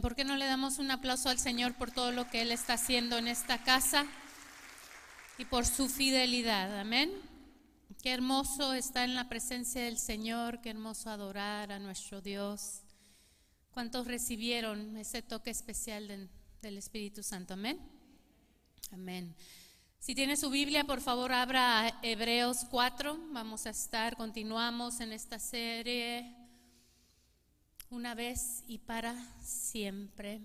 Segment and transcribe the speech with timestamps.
[0.00, 2.74] ¿Por qué no le damos un aplauso al Señor por todo lo que Él está
[2.74, 4.06] haciendo en esta casa
[5.38, 6.78] y por su fidelidad?
[6.78, 7.10] Amén.
[8.02, 12.82] Qué hermoso estar en la presencia del Señor, qué hermoso adorar a nuestro Dios.
[13.70, 16.28] ¿Cuántos recibieron ese toque especial
[16.62, 17.54] del Espíritu Santo?
[17.54, 17.80] Amén.
[18.92, 19.34] Amén.
[19.98, 23.18] Si tiene su Biblia, por favor, abra Hebreos 4.
[23.32, 26.37] Vamos a estar, continuamos en esta serie
[27.90, 30.40] una vez y para siempre.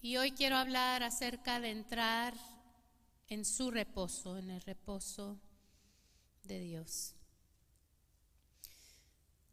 [0.00, 2.34] Y hoy quiero hablar acerca de entrar
[3.28, 5.40] en su reposo, en el reposo
[6.44, 7.14] de Dios.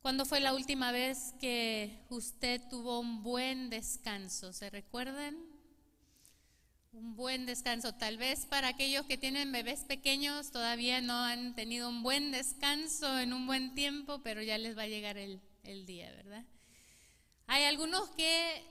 [0.02, 4.52] ¿Cuándo fue la última vez que usted tuvo un buen descanso?
[4.54, 5.38] ¿Se recuerdan?
[6.92, 7.96] Un buen descanso.
[7.96, 13.18] Tal vez para aquellos que tienen bebés pequeños todavía no han tenido un buen descanso
[13.18, 16.46] en un buen tiempo, pero ya les va a llegar el, el día, ¿verdad?
[17.48, 18.64] Hay algunos que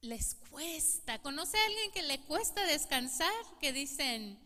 [0.00, 1.20] les cuesta.
[1.20, 3.32] ¿Conoce a alguien que le cuesta descansar?
[3.60, 4.38] Que dicen,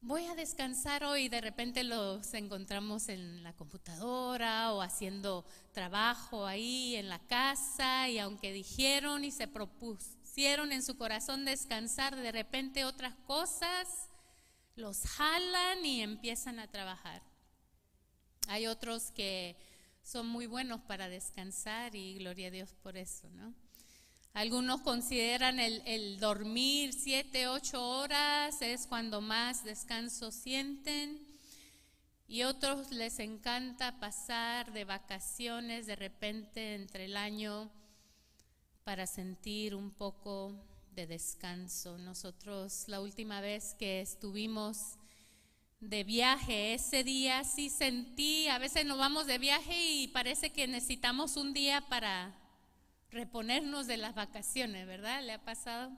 [0.00, 6.46] voy a descansar hoy y de repente los encontramos en la computadora o haciendo trabajo
[6.46, 12.32] ahí en la casa y aunque dijeron y se propusieron en su corazón descansar, de
[12.32, 14.08] repente otras cosas
[14.74, 17.22] los jalan y empiezan a trabajar.
[18.48, 19.56] Hay otros que
[20.06, 23.52] son muy buenos para descansar y gloria a Dios por eso, ¿no?
[24.34, 31.26] Algunos consideran el, dormir siete, ocho horas es cuando más descanso sienten
[32.28, 37.68] y otros les encanta pasar de vacaciones de repente entre el año
[38.84, 40.54] para sentir un poco
[40.92, 41.98] de descanso.
[41.98, 44.95] Nosotros la última vez que estuvimos
[45.80, 46.74] de viaje.
[46.74, 51.52] Ese día sí sentí, a veces nos vamos de viaje y parece que necesitamos un
[51.52, 52.34] día para
[53.10, 55.22] reponernos de las vacaciones, ¿verdad?
[55.22, 55.90] ¿Le ha pasado?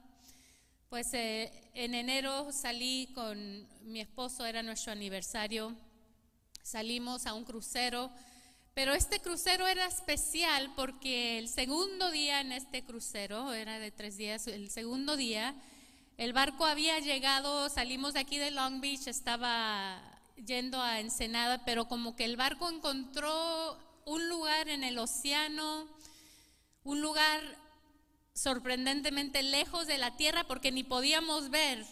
[0.89, 5.75] Pues eh, en enero salí con mi esposo, era nuestro aniversario,
[6.63, 8.11] salimos a un crucero,
[8.73, 14.17] pero este crucero era especial porque el segundo día en este crucero, era de tres
[14.17, 15.55] días, el segundo día,
[16.19, 20.01] el barco había llegado, salimos de aquí de Long Beach, estaba
[20.45, 25.87] yendo a Ensenada, pero como que el barco encontró un lugar en el océano,
[26.83, 27.41] un lugar
[28.33, 31.85] sorprendentemente lejos de la tierra porque ni podíamos ver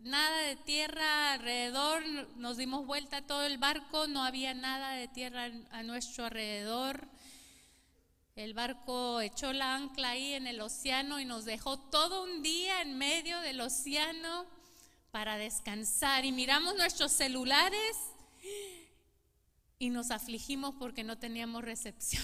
[0.00, 2.02] nada de tierra alrededor,
[2.38, 7.06] nos dimos vuelta todo el barco, no había nada de tierra a nuestro alrededor.
[8.38, 12.82] El barco echó la ancla ahí en el océano y nos dejó todo un día
[12.82, 14.46] en medio del océano
[15.10, 16.24] para descansar.
[16.24, 17.96] Y miramos nuestros celulares
[19.80, 22.22] y nos afligimos porque no teníamos recepción.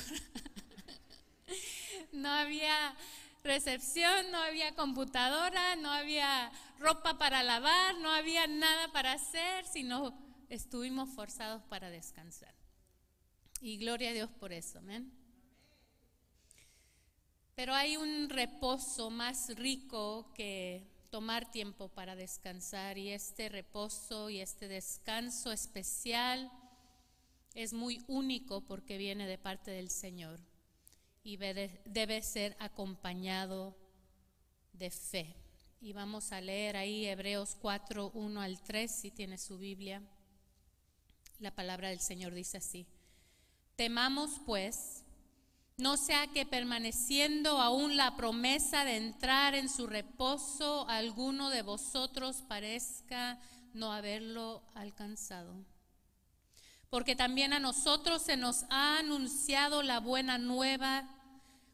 [2.12, 2.94] no había
[3.42, 10.16] recepción, no había computadora, no había ropa para lavar, no había nada para hacer, sino
[10.48, 12.54] estuvimos forzados para descansar.
[13.60, 15.23] Y gloria a Dios por eso, amén.
[17.54, 24.40] Pero hay un reposo más rico que tomar tiempo para descansar y este reposo y
[24.40, 26.50] este descanso especial
[27.54, 30.40] es muy único porque viene de parte del Señor
[31.22, 33.76] y debe ser acompañado
[34.72, 35.36] de fe.
[35.80, 40.02] Y vamos a leer ahí Hebreos 4, 1 al 3, si tiene su Biblia.
[41.38, 42.86] La palabra del Señor dice así.
[43.76, 45.03] Temamos pues
[45.76, 52.42] no sea que permaneciendo aún la promesa de entrar en su reposo, alguno de vosotros
[52.46, 53.40] parezca
[53.72, 55.64] no haberlo alcanzado.
[56.90, 61.08] Porque también a nosotros se nos ha anunciado la buena nueva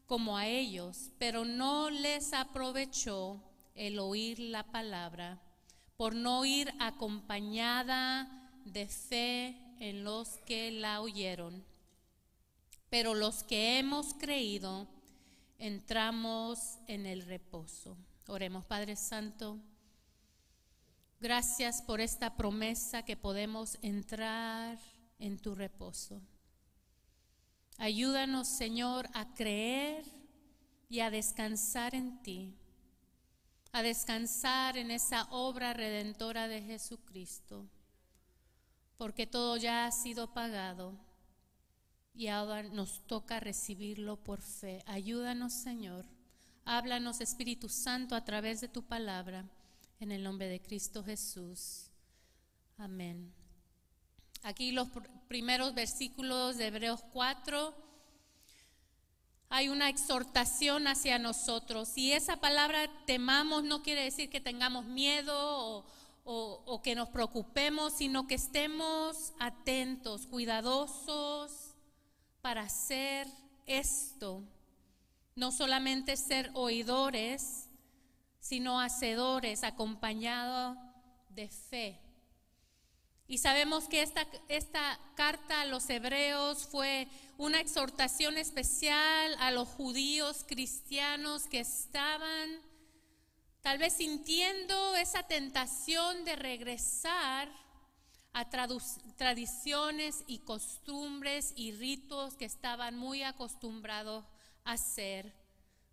[0.07, 3.39] como a ellos, pero no les aprovechó
[3.75, 5.39] el oír la palabra,
[5.95, 11.70] por no ir acompañada de fe en los que la oyeron.
[12.91, 14.85] Pero los que hemos creído,
[15.57, 17.95] entramos en el reposo.
[18.27, 19.57] Oremos, Padre Santo.
[21.21, 24.77] Gracias por esta promesa que podemos entrar
[25.19, 26.21] en tu reposo.
[27.77, 30.03] Ayúdanos, Señor, a creer
[30.89, 32.57] y a descansar en ti,
[33.71, 37.69] a descansar en esa obra redentora de Jesucristo,
[38.97, 41.09] porque todo ya ha sido pagado
[42.21, 44.83] y ahora nos toca recibirlo por fe.
[44.85, 46.05] Ayúdanos, Señor.
[46.65, 49.49] Háblanos, Espíritu Santo, a través de tu palabra,
[49.99, 51.89] en el nombre de Cristo Jesús.
[52.77, 53.33] Amén.
[54.43, 54.87] Aquí los
[55.29, 57.73] primeros versículos de Hebreos 4
[59.49, 61.97] hay una exhortación hacia nosotros.
[61.97, 65.87] Y esa palabra temamos no quiere decir que tengamos miedo
[66.23, 71.70] o, que nos preocupemos, sino que estemos atentos, cuidadosos
[72.41, 73.27] para hacer
[73.65, 74.43] esto.
[75.35, 77.69] No solamente ser oidores,
[78.39, 80.75] sino hacedores, acompañado
[81.29, 81.99] de fe.
[83.27, 87.07] Y sabemos que esta, esta carta a los hebreos fue
[87.37, 92.49] una exhortación especial a los judíos cristianos que estaban
[93.61, 97.49] tal vez sintiendo esa tentación de regresar
[98.33, 98.49] a
[99.17, 104.23] tradiciones y costumbres y ritos que estaban muy acostumbrados
[104.63, 105.33] a hacer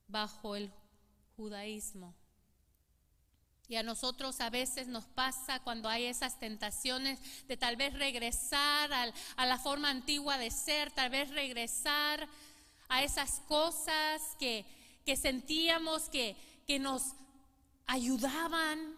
[0.06, 0.72] bajo el
[1.36, 2.14] judaísmo.
[3.68, 8.90] Y a nosotros a veces nos pasa cuando hay esas tentaciones de tal vez regresar
[9.36, 12.26] a la forma antigua de ser, tal vez regresar
[12.88, 14.64] a esas cosas que,
[15.20, 16.36] sentíamos que,
[16.66, 17.14] que nos
[17.86, 18.94] ayudaban,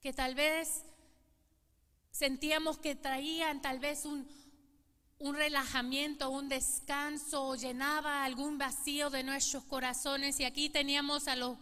[0.00, 0.84] que tal vez
[2.18, 4.26] sentíamos que traían tal vez un,
[5.20, 10.40] un relajamiento, un descanso, llenaba algún vacío de nuestros corazones.
[10.40, 11.58] Y aquí teníamos a los,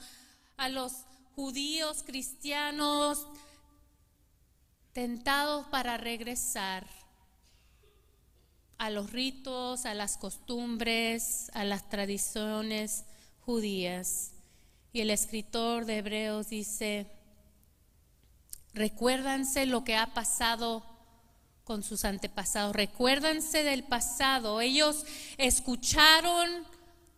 [0.57, 1.05] a los
[1.35, 3.27] judíos cristianos
[4.95, 6.87] tentados para regresar
[8.79, 13.05] a los ritos, a las costumbres, a las tradiciones
[13.41, 14.33] judías.
[14.95, 17.16] Y el escritor de Hebreos dice,
[18.77, 20.85] recuérdanse lo que ha pasado
[21.65, 25.05] con sus antepasados, recuérdanse del pasado, ellos
[25.39, 26.49] escucharon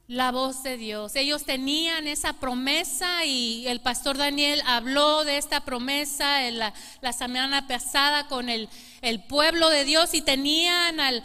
[0.06, 1.16] la voz de Dios.
[1.16, 6.72] Ellos tenían esa promesa y el pastor Daniel habló de esta promesa en la,
[7.12, 8.70] semana pasada con el,
[9.02, 11.22] el, pueblo de Dios y tenían al,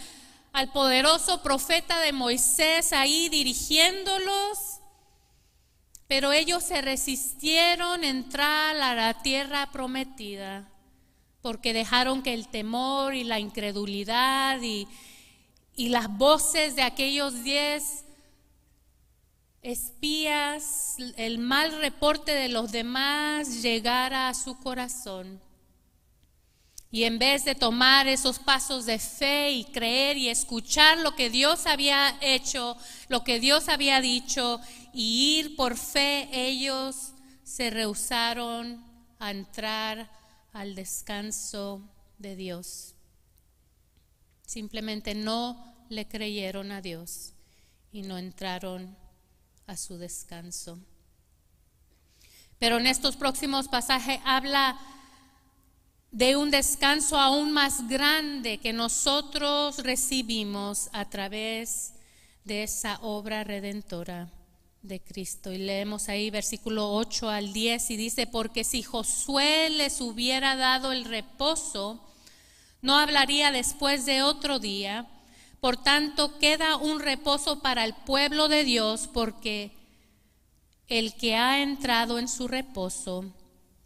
[0.51, 4.72] al poderoso profeta de Moisés ahí dirigiéndolos.
[6.13, 10.69] Pero ellos se resistieron a entrar a la tierra prometida
[11.41, 14.87] porque dejaron que el temor y la incredulidad y,
[15.75, 18.05] y las voces de aquellos diez
[19.63, 25.41] espías, el mal reporte de los demás llegara a su corazón.
[26.91, 31.31] Y en vez de tomar esos pasos de fe y creer y escuchar lo que
[31.31, 32.77] Dios había hecho,
[33.07, 34.61] lo que Dios había dicho,
[34.93, 37.13] y ir por fe, ellos
[37.43, 38.83] se rehusaron
[39.19, 40.09] a entrar
[40.51, 41.81] al descanso
[42.19, 42.93] de Dios.
[44.45, 47.33] Simplemente no le creyeron a Dios
[47.91, 48.95] y no entraron
[49.65, 50.79] a su descanso.
[52.59, 54.79] Pero en estos próximos pasajes habla
[56.11, 61.93] de un descanso aún más grande que nosotros recibimos a través
[62.45, 64.31] de esa obra redentora
[64.83, 65.51] de Cristo.
[65.51, 70.91] Y leemos ahí versículo 8 al 10 y dice, porque si Josué les hubiera dado
[70.91, 71.99] el reposo,
[72.81, 75.09] no hablaría después de otro día
[75.63, 79.71] por tanto, queda un reposo para el pueblo de Dios porque
[80.89, 83.33] el que ha entrado en su reposo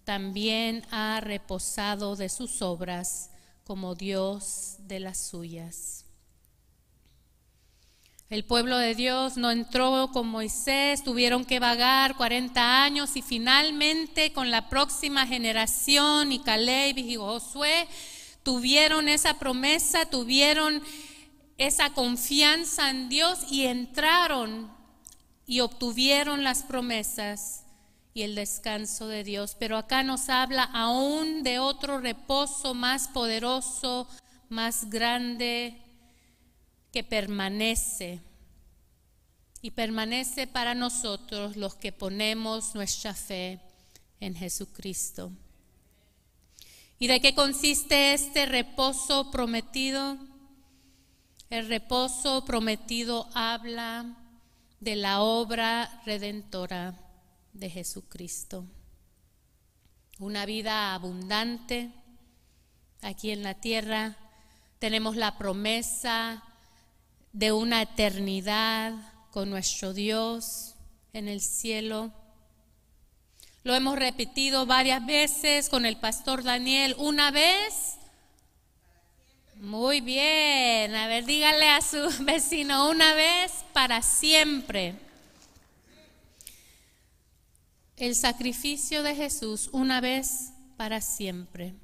[0.03, 3.29] también ha reposado de sus obras
[3.63, 5.96] como Dios de las suyas.
[8.29, 14.33] El pueblo de Dios no entró con Moisés, tuvieron que vagar 40 años y finalmente
[14.33, 17.87] con la próxima generación y Caleb y Josué
[18.43, 20.83] tuvieron esa promesa, tuvieron
[21.57, 24.69] esa confianza en Dios y entraron
[25.45, 27.63] y obtuvieron las promesas
[28.13, 29.55] y el descanso de Dios.
[29.57, 34.05] Pero acá nos habla aún de otro reposo más poderoso,
[34.49, 35.81] más grande,
[36.97, 38.21] que permanece.
[39.61, 43.59] Y permanece para nosotros los que ponemos nuestra fe
[44.19, 45.31] en Jesucristo.
[46.97, 50.17] ¿Y de qué consiste este reposo prometido?
[51.51, 54.17] El reposo prometido habla
[54.79, 56.95] de la obra redentora
[57.53, 58.65] de Jesucristo.
[60.17, 61.91] Una vida abundante
[63.03, 64.17] aquí en la tierra.
[64.79, 66.43] Tenemos la promesa
[67.37, 68.93] de una eternidad
[69.29, 70.73] con nuestro Dios
[71.13, 72.11] en el cielo.
[73.63, 76.95] Lo hemos repetido varias veces con el pastor Daniel.
[76.97, 77.97] Una vez
[79.57, 80.95] muy bien.
[80.95, 84.95] A ver, dígale a su vecino una vez para siempre.
[87.97, 91.75] El sacrificio de Jesús una vez para siempre.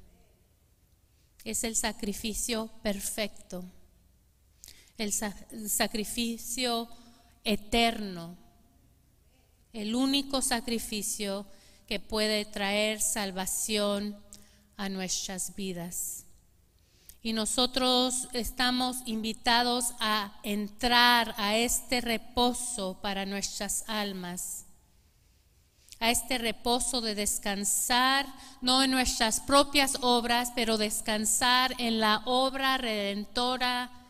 [1.44, 3.64] Es el sacrificio perfecto.
[4.96, 6.88] El sacrificio
[7.42, 8.36] eterno,
[9.72, 11.46] el único sacrificio
[11.86, 14.16] que puede traer salvación
[14.76, 16.24] a nuestras vidas.
[17.22, 24.66] Y nosotros estamos invitados a entrar a este reposo para nuestras almas,
[26.00, 28.26] a este reposo de descansar,
[28.60, 34.03] no en nuestras propias obras, pero descansar en la obra redentora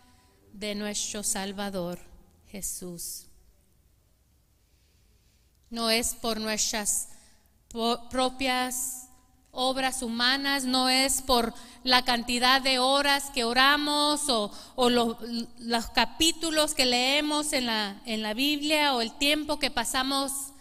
[0.54, 1.98] de nuestro Salvador
[2.48, 3.26] Jesús.
[5.68, 7.08] No es por nuestras
[8.10, 9.08] propias
[9.50, 14.52] obras humanas, no es por la cantidad de horas que oramos o,
[14.88, 20.53] los capítulos que leemos en la, en la Biblia o el tiempo que pasamos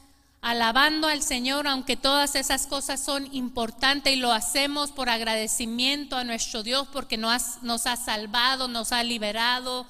[0.43, 6.25] alabando al Señor, aunque todas esas cosas son importantes y lo hacemos por agradecimiento a
[6.25, 9.87] nuestro Dios porque nos, ha salvado, nos ha liberado,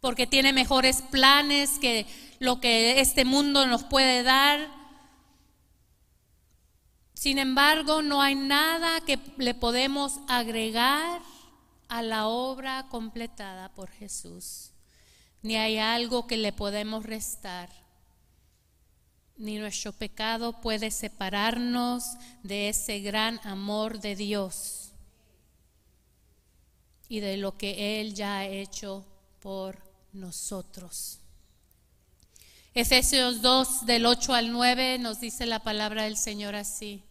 [0.00, 2.06] porque tiene mejores planes que
[2.38, 4.70] lo que este mundo nos puede dar.
[7.12, 11.20] Sin embargo, no hay nada que le podemos agregar
[11.88, 14.70] a la obra completada por Jesús,
[15.42, 17.83] ni hay algo que le podemos restar,
[19.36, 22.04] ni nuestro pecado puede separarnos
[22.42, 24.92] de ese gran amor de Dios
[27.08, 29.04] y de lo que Él ya ha hecho
[29.40, 29.78] por
[30.12, 31.18] nosotros.
[32.74, 37.02] Efesios 2 del 8 al 9 nos dice la palabra del Señor así.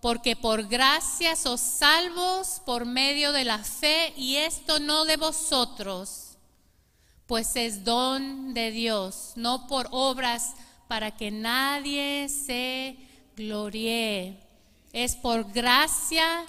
[0.00, 6.36] porque por gracia sos salvos por medio de la fe y esto no de vosotros,
[7.26, 10.54] pues es don de Dios, no por obras
[10.94, 12.96] para que nadie se
[13.36, 14.38] gloríe.
[14.92, 16.46] Es por gracia.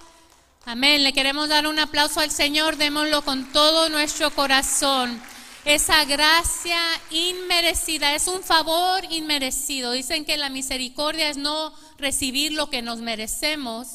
[0.65, 1.03] Amén.
[1.03, 5.19] Le queremos dar un aplauso al Señor, démoslo con todo nuestro corazón
[5.65, 6.77] esa gracia
[7.09, 9.93] inmerecida, es un favor inmerecido.
[9.93, 13.87] Dicen que la misericordia es no recibir lo que nos merecemos,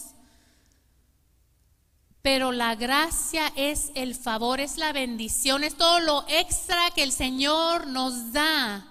[2.22, 7.12] pero la gracia es el favor, es la bendición, es todo lo extra que el
[7.12, 8.90] Señor nos da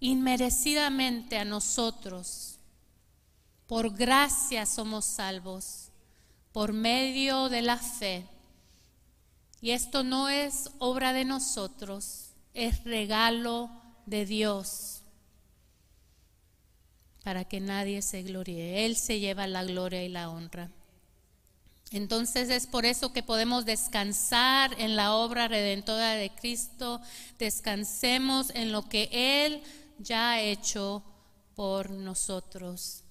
[0.00, 2.58] inmerecidamente a nosotros.
[3.66, 5.90] Por gracia somos salvos,
[6.52, 8.26] por medio de la fe.
[9.60, 13.70] Y esto no es obra de nosotros, es regalo
[14.06, 14.98] de Dios
[17.28, 18.86] para que nadie se gloríe.
[18.86, 20.70] Él se lleva la gloria y la honra.
[21.90, 27.02] Entonces es por eso que podemos descansar en la obra redentora de Cristo,
[27.38, 29.62] descansemos en lo que Él
[29.98, 31.02] ya hecho
[31.54, 33.04] por nosotros.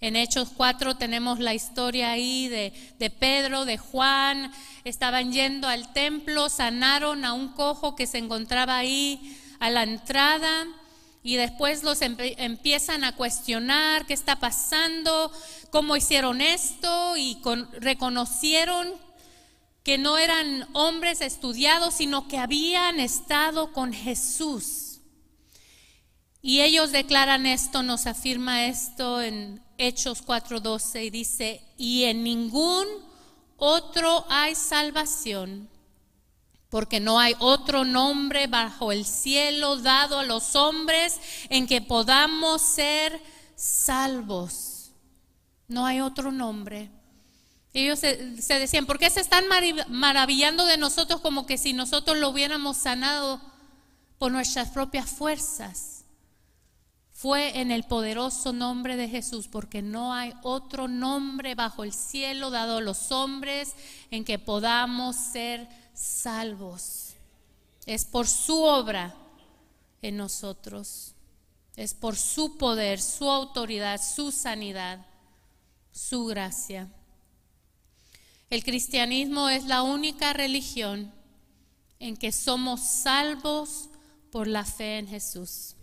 [0.00, 4.52] En Hechos 4 tenemos la historia ahí de, Pedro, de Juan.
[4.84, 10.66] Estaban yendo al templo, sanaron a un cojo que se encontraba ahí a la entrada
[11.22, 15.32] y después los empiezan a cuestionar qué está pasando,
[15.70, 17.40] cómo hicieron esto y
[17.80, 18.88] reconocieron
[19.82, 24.85] que no eran hombres estudiados, sino que habían estado con Jesús.
[26.46, 32.86] Y ellos declaran esto, nos afirma esto en Hechos 4:12 y dice, y en ningún
[33.56, 35.68] otro hay salvación,
[36.70, 42.62] porque no hay otro nombre bajo el cielo dado a los hombres en que podamos
[42.62, 43.20] ser
[43.56, 44.92] salvos.
[45.66, 46.92] No hay otro nombre.
[47.74, 49.46] Ellos se, se decían, ¿por qué se están
[49.88, 53.40] maravillando de nosotros como que si nosotros lo hubiéramos sanado
[54.16, 55.95] por nuestras propias fuerzas?
[57.26, 62.50] Fue en el poderoso nombre de Jesús, porque no hay otro nombre bajo el cielo
[62.50, 63.74] dado a los hombres
[64.12, 67.14] en que podamos ser salvos.
[67.84, 69.12] Es por su obra
[70.02, 71.16] en nosotros,
[71.74, 75.04] es por su poder, su autoridad, su sanidad,
[75.90, 76.88] su gracia.
[78.50, 81.12] El cristianismo es la única religión
[81.98, 83.88] en que somos salvos
[84.30, 85.75] por la fe en Jesús.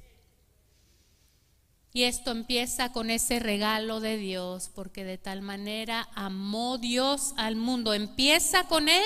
[1.96, 7.56] Y esto empieza con ese regalo de Dios, porque de tal manera amó Dios al
[7.56, 7.94] mundo.
[7.94, 9.04] Empieza con Él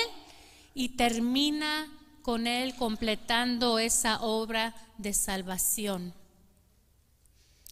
[0.73, 1.91] y termina
[2.21, 6.13] con Él completando esa obra de salvación.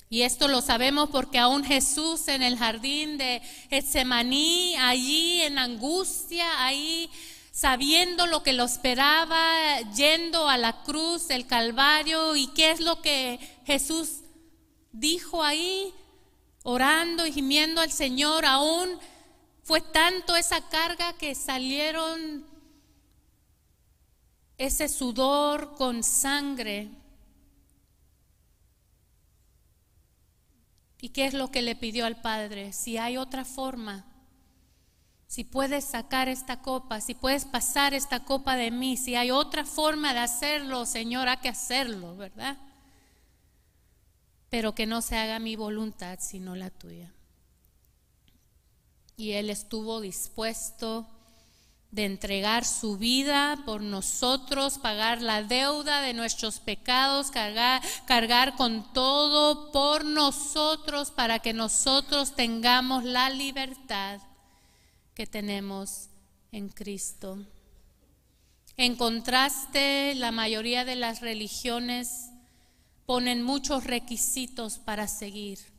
[0.09, 6.45] Y esto lo sabemos porque aún Jesús en el jardín de Getsemaní, allí en angustia,
[6.65, 7.09] ahí
[7.53, 13.01] sabiendo lo que lo esperaba, yendo a la cruz del Calvario, y qué es lo
[13.01, 14.24] que Jesús
[14.99, 15.93] dijo ahí,
[16.63, 18.89] orando y gimiendo al Señor, aún
[19.63, 22.45] fue tanto esa carga que salieron
[24.57, 26.89] ese sudor con sangre.
[31.01, 32.73] ¿Y qué es lo que le pidió al Padre?
[32.73, 34.05] Si hay otra forma,
[35.27, 39.65] si puedes sacar esta copa, si puedes pasar esta copa de mí, si hay otra
[39.65, 42.57] forma de hacerlo, Señor, hay que hacerlo, ¿verdad?
[44.49, 47.11] Pero que no se haga mi voluntad, sino la tuya.
[49.17, 51.07] Y Él estuvo dispuesto
[51.95, 58.91] de entregar su vida por nosotros, pagar la deuda de nuestros pecados, cargar, cargar con
[58.91, 64.19] todo por nosotros para que nosotros tengamos la libertad
[65.13, 66.09] que tenemos
[66.51, 67.39] en Cristo.
[68.75, 72.29] En contraste, la mayoría de las religiones
[73.05, 75.75] ponen muchos requisitos para seguir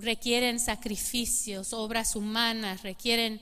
[0.00, 3.40] requieren sacrificios, obras humanas, requieren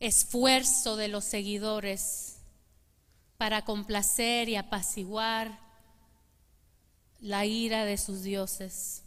[0.00, 2.36] esfuerzo de los seguidores
[3.36, 5.60] para complacer y apaciguar
[7.20, 9.02] la ira de sus dioses.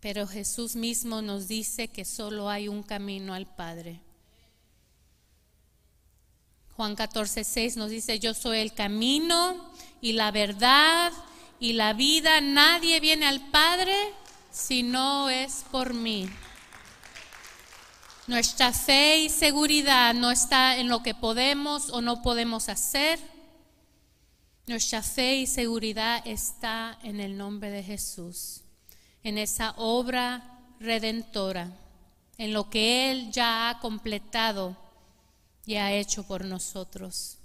[0.00, 4.00] Pero Jesús mismo nos dice que solo hay un camino al Padre.
[6.80, 9.70] Juan 14, 6 nos dice, yo soy el camino
[10.00, 11.12] y la verdad
[11.58, 13.94] y la vida, nadie viene al Padre
[14.50, 16.26] si no es por mí.
[18.28, 23.20] Nuestra fe y seguridad no está en lo que podemos o no podemos hacer.
[24.66, 28.62] Nuestra fe y seguridad está en el nombre de Jesús,
[29.22, 31.72] en esa obra redentora,
[32.38, 34.78] en lo que Él ya ha completado
[35.76, 37.38] ha hecho por nosotros.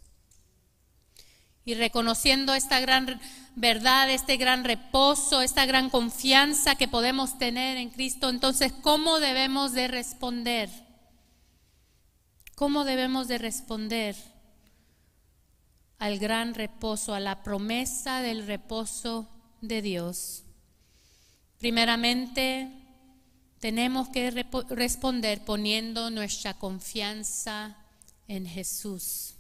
[1.66, 3.20] Y reconociendo esta gran
[3.56, 9.74] verdad, este gran reposo, esta gran confianza que podemos tener en Cristo, entonces, ¿cómo debemos
[9.74, 10.70] de responder?
[12.54, 14.16] ¿Cómo debemos de responder
[15.98, 19.28] al gran reposo, a la promesa del reposo
[19.62, 20.44] de Dios?
[21.58, 22.70] Primeramente,
[23.60, 24.30] tenemos que
[24.70, 27.76] responder poniendo nuestra confianza
[28.28, 29.36] en Jesús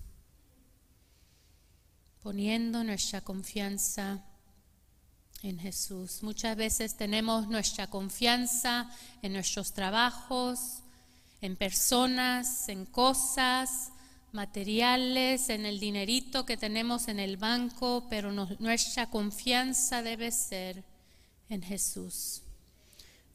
[2.25, 4.19] poniendo nuestra confianza
[5.43, 6.23] en Jesús.
[6.23, 8.89] Muchas veces tenemos nuestra confianza
[9.21, 10.79] en nuestros trabajos,
[11.41, 13.91] en personas, en cosas
[14.31, 20.83] materiales, en el dinerito que tenemos en el banco, pero nuestra confianza debe ser
[21.49, 22.41] en Jesús.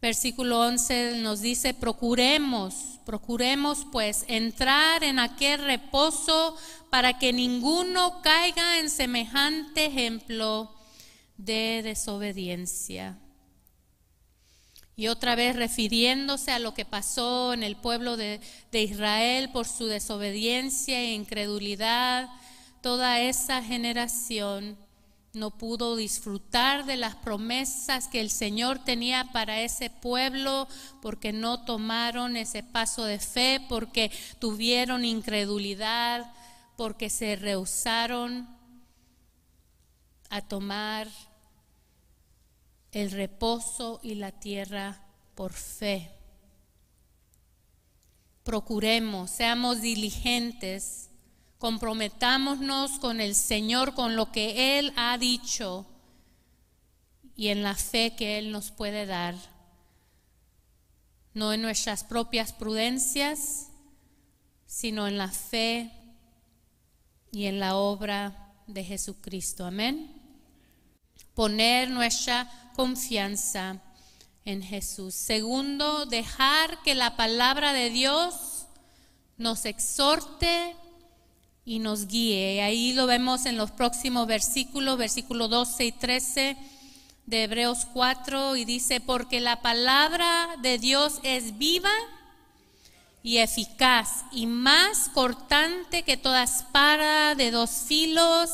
[0.03, 6.57] Versículo 11 nos dice, procuremos, procuremos pues entrar en aquel reposo
[6.89, 10.75] para que ninguno caiga en semejante ejemplo
[11.37, 13.19] de desobediencia.
[14.97, 18.41] Y otra vez refiriéndose a lo que pasó en el pueblo de,
[18.73, 22.29] de Israel por su desobediencia e incredulidad,
[22.81, 24.79] toda esa generación
[25.33, 30.67] no pudo disfrutar de las promesas que el Señor tenía para ese pueblo
[31.01, 36.33] porque no tomaron ese paso de fe, porque tuvieron incredulidad,
[36.77, 38.49] porque se rehusaron
[40.31, 41.09] a tomar
[42.93, 45.01] el reposo y la tierra
[45.37, 46.11] por fe.
[48.43, 51.10] Procuremos, seamos diligentes
[51.61, 55.85] Comprometámonos con el Señor, con lo que Él ha dicho
[57.37, 59.35] y en la fe que Él nos puede dar.
[61.35, 63.69] No en nuestras propias prudencias,
[64.65, 65.93] sino en la fe
[67.31, 69.67] y en la obra de Jesucristo.
[69.67, 70.15] Amén.
[71.35, 73.83] Poner nuestra confianza
[74.47, 75.15] en Jesús.
[75.15, 78.65] Segundo, dejar que la palabra de Dios
[79.37, 80.75] nos exhorte
[81.71, 82.63] y nos guíe.
[82.63, 86.57] Ahí lo vemos en los próximos versículos, versículos 12 y 13
[87.27, 91.93] de Hebreos 4, y dice, porque la palabra de Dios es viva
[93.23, 98.51] y eficaz y más cortante que toda espada de dos filos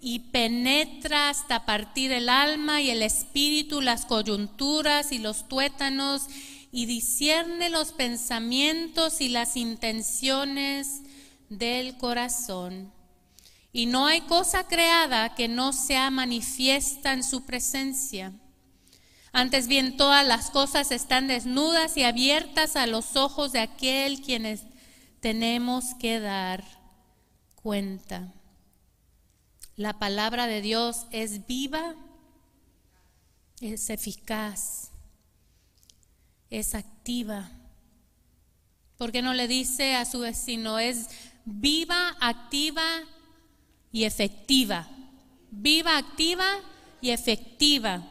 [0.00, 6.28] y penetra hasta partir el alma y el espíritu, las coyunturas y los tuétanos
[6.70, 11.02] y discierne los pensamientos y las intenciones
[11.58, 12.92] del corazón.
[13.72, 18.32] Y no hay cosa creada que no sea manifiesta en su presencia.
[19.32, 24.64] Antes bien, todas las cosas están desnudas y abiertas a los ojos de aquel quienes
[25.20, 26.62] tenemos que dar
[27.54, 28.34] cuenta.
[29.76, 31.94] La palabra de Dios es viva,
[33.60, 34.90] es eficaz,
[36.50, 37.50] es activa.
[38.98, 41.08] ¿Por qué no le dice a su vecino, es
[41.44, 42.86] viva, activa
[43.90, 44.88] y efectiva.
[45.50, 46.46] viva, activa
[47.00, 48.02] y efectiva.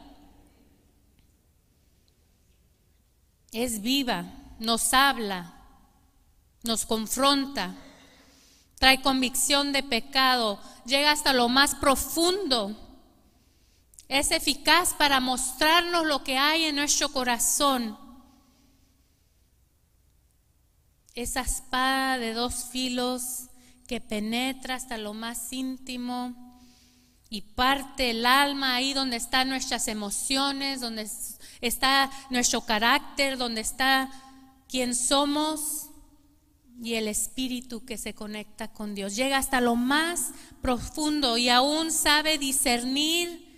[3.50, 4.24] Es viva,
[4.60, 5.52] nos habla,
[6.62, 7.74] nos confronta,
[8.78, 12.76] trae convicción de pecado, llega hasta lo más profundo.
[14.08, 17.98] Es eficaz para mostrarnos lo que hay en nuestro corazón.
[21.14, 23.48] Esa espada de dos filos
[23.86, 26.34] que penetra hasta lo más íntimo
[27.28, 31.08] y parte el alma ahí donde están nuestras emociones, donde
[31.60, 34.10] está nuestro carácter, donde está
[34.68, 35.90] quién somos
[36.82, 39.14] y el espíritu que se conecta con Dios.
[39.14, 43.50] Llega hasta lo más profundo y aún sabe discernir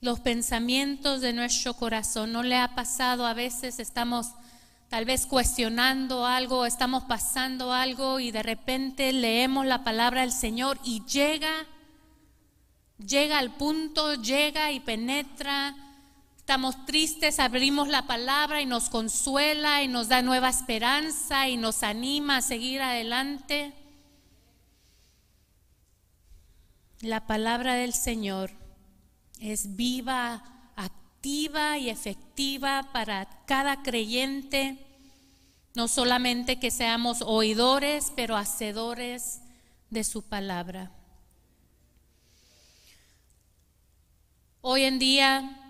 [0.00, 2.32] los pensamientos de nuestro corazón.
[2.32, 4.28] ¿No le ha pasado a veces estamos
[4.88, 10.78] tal vez cuestionando algo, estamos pasando algo y de repente leemos la palabra del Señor
[10.84, 11.66] y llega,
[12.98, 15.74] llega al punto, llega y penetra.
[16.36, 21.82] Estamos tristes, abrimos la palabra y nos consuela y nos da nueva esperanza y nos
[21.82, 23.74] anima a seguir adelante.
[27.00, 28.52] La palabra del Señor
[29.40, 30.42] es viva,
[31.26, 34.78] y efectiva para cada creyente,
[35.74, 39.40] no solamente que seamos oidores, pero hacedores
[39.90, 40.92] de su palabra.
[44.60, 45.60] Hoy en día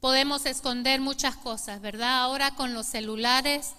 [0.00, 2.22] podemos esconder muchas cosas, ¿verdad?
[2.22, 3.74] Ahora con los celulares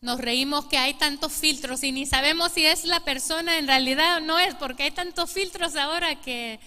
[0.00, 4.18] nos reímos que hay tantos filtros y ni sabemos si es la persona en realidad
[4.18, 6.60] o no es, porque hay tantos filtros ahora que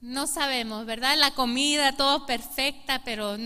[0.00, 1.16] no sabemos, ¿verdad?
[1.18, 3.36] La comida, todo perfecta, pero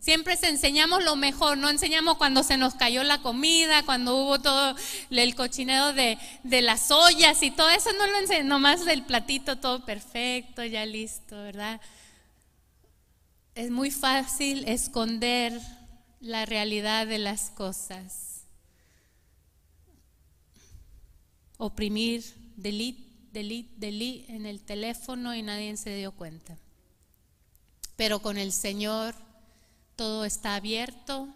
[0.00, 4.38] siempre se enseñamos lo mejor, no enseñamos cuando se nos cayó la comida, cuando hubo
[4.38, 4.76] todo
[5.10, 9.56] el cochinero de, de las ollas y todo eso, no lo enseñamos, nomás del platito
[9.56, 11.80] todo perfecto, ya listo, ¿verdad?
[13.54, 15.58] Es muy fácil esconder
[16.20, 18.42] la realidad de las cosas.
[21.56, 22.24] Oprimir,
[22.56, 23.03] delete
[23.34, 26.56] delete, delete en el teléfono y nadie se dio cuenta.
[27.96, 29.14] Pero con el Señor
[29.96, 31.28] todo está abierto,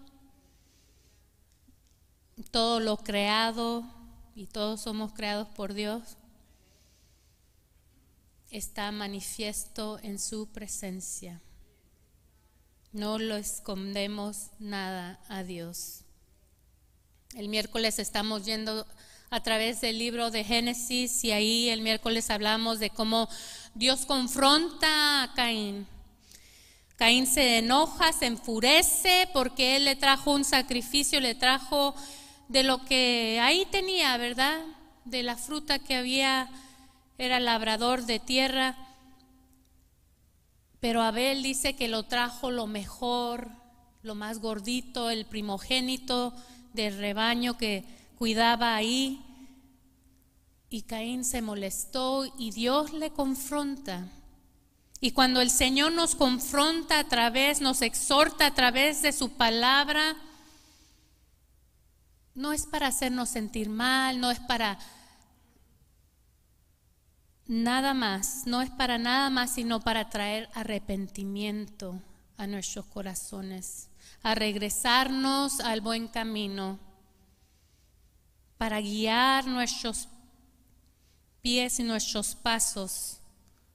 [2.50, 3.84] todo lo creado
[4.34, 6.16] y todos somos creados por Dios
[8.50, 11.40] está manifiesto en su presencia.
[12.92, 16.00] No lo escondemos nada a Dios.
[17.34, 18.86] El miércoles estamos yendo
[19.30, 23.28] a través del libro de Génesis y ahí el miércoles hablamos de cómo
[23.74, 25.86] Dios confronta a Caín.
[26.96, 31.94] Caín se enoja, se enfurece porque él le trajo un sacrificio, le trajo
[32.48, 34.60] de lo que ahí tenía, ¿verdad?
[35.04, 36.48] De la fruta que había,
[37.18, 38.76] era labrador de tierra.
[40.80, 43.48] Pero Abel dice que lo trajo lo mejor,
[44.02, 46.32] lo más gordito, el primogénito
[46.72, 49.24] del rebaño que cuidaba ahí.
[50.68, 54.08] Y Caín se molestó y Dios le confronta.
[55.00, 60.16] Y cuando el Señor nos confronta a través, nos exhorta a través de su palabra,
[62.34, 64.78] no es para hacernos sentir mal, no es para
[67.46, 72.00] nada más, no es para nada más, sino para traer arrepentimiento
[72.36, 73.88] a nuestros corazones,
[74.22, 76.87] a regresarnos al buen camino
[78.58, 80.08] para guiar nuestros
[81.40, 83.20] pies y nuestros pasos,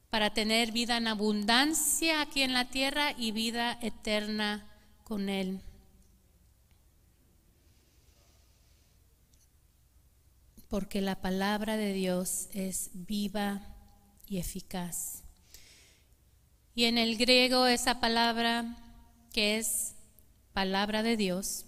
[0.09, 4.69] para tener vida en abundancia aquí en la tierra y vida eterna
[5.03, 5.61] con Él.
[10.67, 13.61] Porque la palabra de Dios es viva
[14.27, 15.23] y eficaz.
[16.75, 18.77] Y en el griego esa palabra
[19.31, 19.95] que es
[20.53, 21.65] palabra de Dios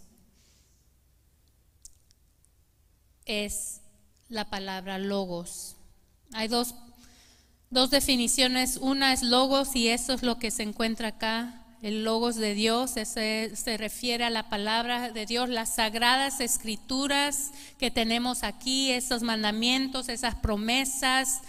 [3.25, 3.81] es
[4.29, 5.75] la palabra logos.
[6.33, 6.75] Hay dos,
[7.89, 8.77] definiciones.
[8.77, 11.61] Una es logos y eso es lo que se encuentra acá.
[11.81, 17.91] El logos de Dios se refiere a la palabra de Dios, las sagradas escrituras que
[17.91, 21.41] tenemos aquí, esos mandamientos, esas promesas,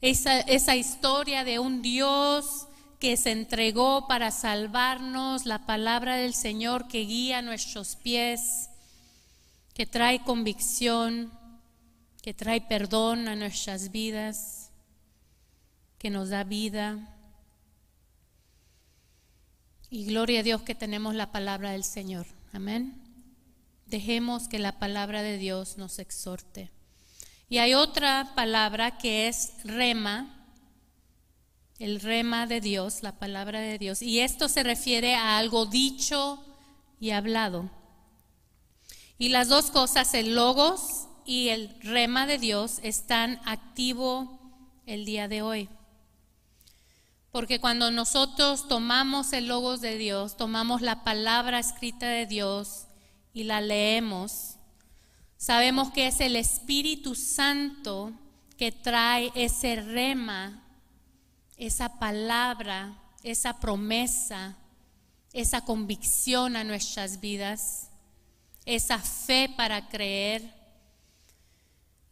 [0.00, 2.68] esa, esa historia de un Dios
[3.00, 8.69] que se entregó para salvarnos, la palabra del Señor que guía nuestros pies
[9.80, 11.32] que trae convicción,
[12.20, 14.72] que trae perdón a nuestras vidas,
[15.96, 17.16] que nos da vida.
[19.88, 22.26] Y gloria a Dios que tenemos la palabra del Señor.
[22.52, 23.00] Amén.
[23.86, 26.70] Dejemos que la palabra de Dios nos exhorte.
[27.48, 30.46] Y hay otra palabra que es rema,
[31.78, 34.02] el rema de Dios, la palabra de Dios.
[34.02, 36.44] Y esto se refiere a algo dicho
[37.00, 37.79] y hablado.
[39.20, 44.40] Y las dos cosas, el logos y el rema de Dios, están activo
[44.86, 45.68] el día de hoy.
[47.30, 52.86] Porque cuando nosotros tomamos el logos de Dios, tomamos la palabra escrita de Dios
[53.34, 54.56] y la leemos,
[55.36, 58.12] sabemos que es el Espíritu Santo
[58.56, 60.64] que trae ese rema,
[61.58, 64.56] esa palabra, esa promesa,
[65.34, 67.89] esa convicción a nuestras vidas,
[68.74, 70.60] esa fe para creer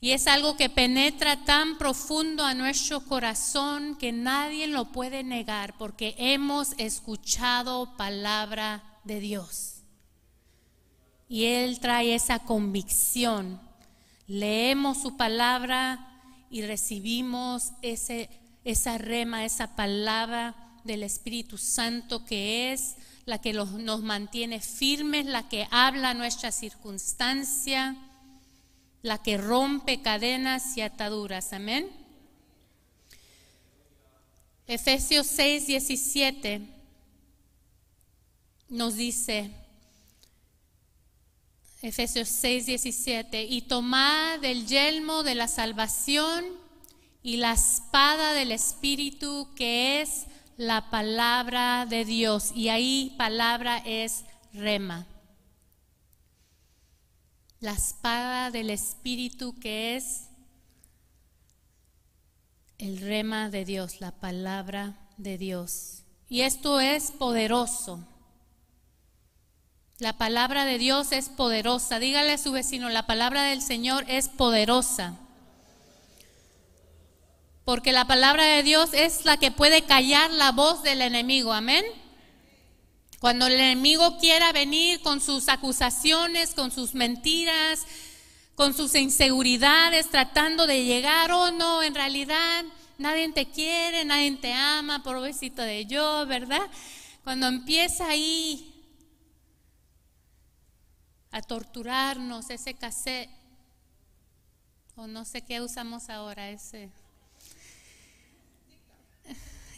[0.00, 5.76] y es algo que penetra tan profundo a nuestro corazón que nadie lo puede negar
[5.76, 9.82] porque hemos escuchado palabra de Dios.
[11.28, 13.60] Y Él trae esa convicción.
[14.28, 18.30] Leemos su palabra y recibimos ese,
[18.64, 22.94] esa rema, esa palabra del Espíritu Santo que es
[23.28, 27.94] la que nos mantiene firmes, la que habla nuestra circunstancia
[29.02, 31.52] la que rompe cadenas y ataduras.
[31.52, 31.88] Amén.
[34.66, 36.60] Efesios 6, 17
[38.70, 39.50] nos dice,
[41.80, 46.44] Efesios 6, 17, y tomad el yelmo de la salvación
[47.22, 50.27] y la espada del Espíritu que es
[50.58, 52.52] la palabra de Dios.
[52.54, 55.06] Y ahí palabra es rema
[57.60, 60.28] la espada del Espíritu que es
[62.78, 66.04] el rema de Dios, la palabra de Dios.
[66.28, 68.06] Y esto es poderoso.
[69.98, 71.98] La palabra de Dios es poderosa.
[71.98, 75.16] Dígale a su vecino, la palabra del Señor es poderosa.
[77.68, 81.52] Porque la palabra de Dios es la que puede callar la voz del enemigo.
[81.52, 81.84] Amén.
[83.20, 87.84] Cuando el enemigo quiera venir con sus acusaciones, con sus mentiras,
[88.54, 92.64] con sus inseguridades, tratando de llegar oh, no, en realidad
[92.96, 96.70] nadie te quiere, nadie te ama, pobrecito de yo, ¿verdad?
[97.22, 98.82] Cuando empieza ahí
[101.32, 103.28] a torturarnos ese cassette,
[104.96, 106.90] o no sé qué usamos ahora, ese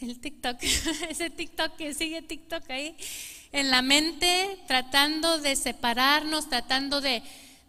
[0.01, 0.61] el TikTok,
[1.09, 2.95] ese TikTok que sigue TikTok ahí
[3.51, 7.21] en la mente, tratando de separarnos, tratando de,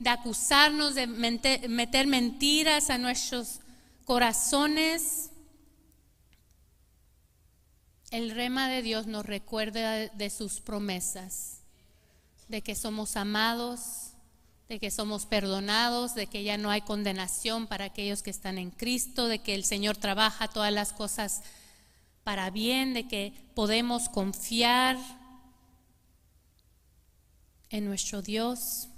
[0.04, 3.60] acusarnos, de meter mentiras a nuestros
[4.04, 5.30] corazones.
[8.10, 11.62] El rema de Dios nos recuerda de sus promesas,
[12.48, 14.12] de que somos amados,
[14.68, 18.70] de que somos perdonados, de que ya no hay condenación para aquellos que están en
[18.70, 21.42] Cristo, de que el Señor trabaja todas las cosas
[22.24, 24.96] para bien, de que podemos confiar
[27.70, 28.88] en nuestro Dios.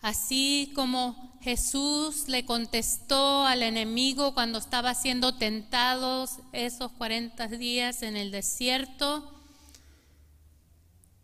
[0.00, 8.16] Así como Jesús le contestó al enemigo cuando estaba siendo tentado esos 40 días en
[8.16, 9.30] el desierto,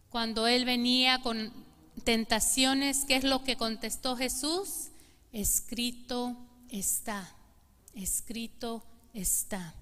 [0.09, 1.53] cuando él venía con
[2.05, 4.89] tentaciones, ¿qué es lo que contestó Jesús?
[5.33, 6.37] Escrito
[6.69, 7.35] está,
[7.95, 8.83] escrito
[9.15, 9.75] está.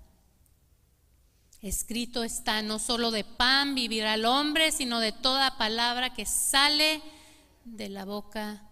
[1.61, 7.03] Escrito está, no solo de pan vivirá el hombre, sino de toda palabra que sale
[7.65, 8.63] de la boca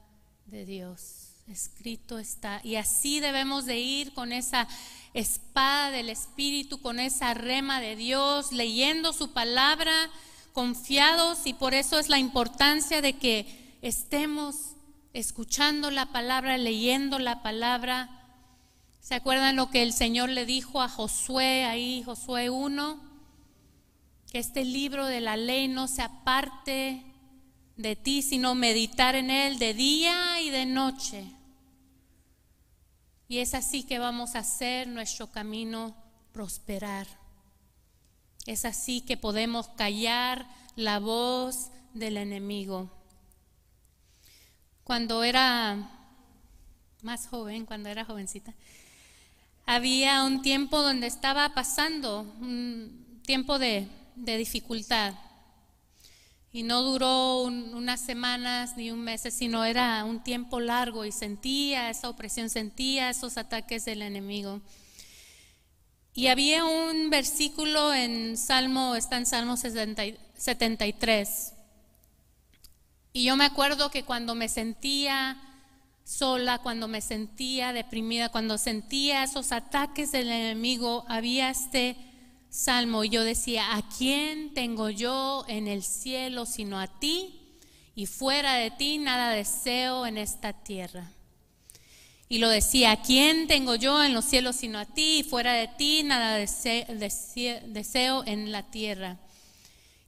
[0.46, 1.27] de Dios.
[1.49, 2.61] Escrito está.
[2.62, 4.68] Y así debemos de ir con esa
[5.14, 9.92] espada del Espíritu, con esa rema de Dios, leyendo su palabra,
[10.53, 11.46] confiados.
[11.46, 14.77] Y por eso es la importancia de que estemos
[15.12, 18.25] escuchando la palabra, leyendo la palabra
[19.06, 23.00] ¿Se acuerdan lo que el Señor le dijo a Josué ahí, Josué 1?
[24.32, 27.04] Que este libro de la ley no se aparte
[27.76, 31.24] de ti, sino meditar en él de día y de noche.
[33.28, 35.94] Y es así que vamos a hacer nuestro camino
[36.32, 37.06] prosperar.
[38.44, 42.90] Es así que podemos callar la voz del enemigo.
[44.82, 45.92] Cuando era
[47.02, 48.52] más joven, cuando era jovencita,
[49.66, 55.14] había un tiempo donde estaba pasando un tiempo de, dificultad.
[56.52, 61.90] Y no duró unas semanas ni un mes, sino era un tiempo largo y sentía
[61.90, 64.62] esa opresión, sentía esos ataques del enemigo.
[66.14, 71.52] Y había un versículo en Salmo, está en Salmo 73.
[73.12, 75.45] Y yo me acuerdo que cuando me sentía
[76.06, 81.96] sola, cuando me sentía deprimida, cuando sentía esos ataques del enemigo, había este
[82.48, 87.58] salmo y yo decía, ¿a quién tengo yo en el cielo sino a ti?
[87.96, 91.10] Y fuera de ti nada deseo en esta tierra.
[92.28, 95.18] Y lo decía, ¿a quién tengo yo en los cielos sino a ti?
[95.18, 96.86] Y fuera de ti nada deseo
[98.26, 99.18] en la tierra.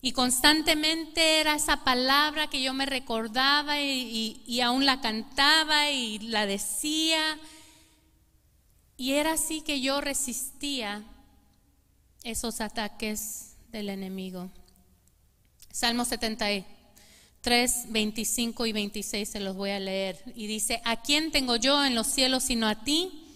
[0.00, 6.46] Y constantemente era esa palabra que yo me recordaba y, aún la cantaba y la
[6.46, 7.38] decía.
[8.96, 11.02] Y era así que yo resistía
[12.22, 14.50] esos ataques del enemigo.
[15.72, 20.22] Salmo 73, 25 y 26 se los voy a leer.
[20.36, 23.27] Y dice, ¿a quién tengo yo en los cielos sino a ti?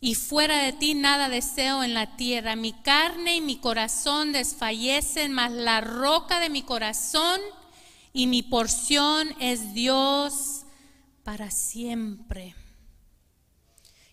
[0.00, 2.56] Y fuera de ti nada deseo en la tierra.
[2.56, 7.40] Mi carne y mi corazón desfallecen, mas la roca de mi corazón
[8.12, 10.64] y mi porción es Dios
[11.24, 12.54] para siempre.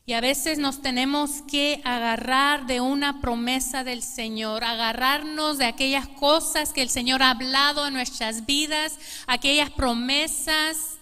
[0.08, 6.08] Y a veces nos tenemos que agarrar de una promesa del Señor, agarrarnos de aquellas
[6.08, 10.95] cosas que el Señor ha hablado en nuestras vidas, aquellas promesas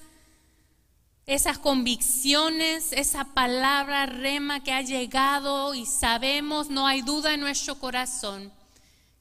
[1.26, 7.80] esas convicciones, esa palabra rema que ha llegado y sabemos, no hay duda en nuestro
[7.80, 8.52] corazón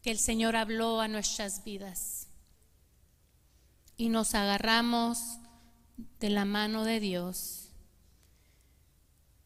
[0.02, 2.26] que el Señor habló a nuestras vidas.
[3.96, 5.38] Y nos agarramos
[6.18, 7.68] de la mano de Dios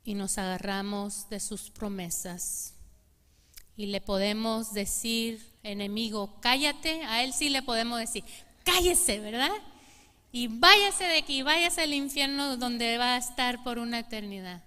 [0.02, 2.72] y nos agarramos de sus promesas.
[3.76, 8.24] Y le podemos decir, enemigo, cállate, a él sí le podemos decir,
[8.64, 9.50] cállese, ¿verdad?
[10.37, 14.62] Y váyase de aquí, váyase al infierno donde va a estar por una eternidad.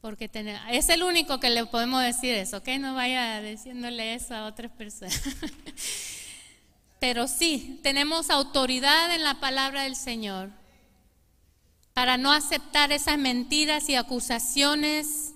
[0.00, 0.28] Porque
[0.70, 2.66] es el único que le podemos decir eso, ¿ok?
[2.80, 5.22] No vaya diciéndole eso a otras personas.
[6.98, 10.50] Pero sí, tenemos autoridad en la palabra del Señor
[11.92, 15.33] para no aceptar esas mentiras y acusaciones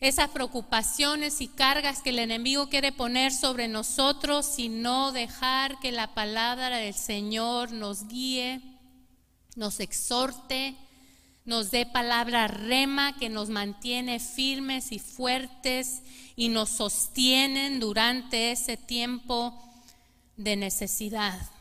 [0.00, 5.92] esas preocupaciones y cargas que el enemigo quiere poner sobre nosotros, y no dejar que
[5.92, 8.60] la palabra del Señor nos guíe,
[9.54, 10.76] nos exhorte,
[11.46, 16.02] nos dé palabra rema que nos mantiene firmes y fuertes
[16.34, 19.54] y nos sostienen durante ese tiempo
[20.36, 21.55] de necesidad.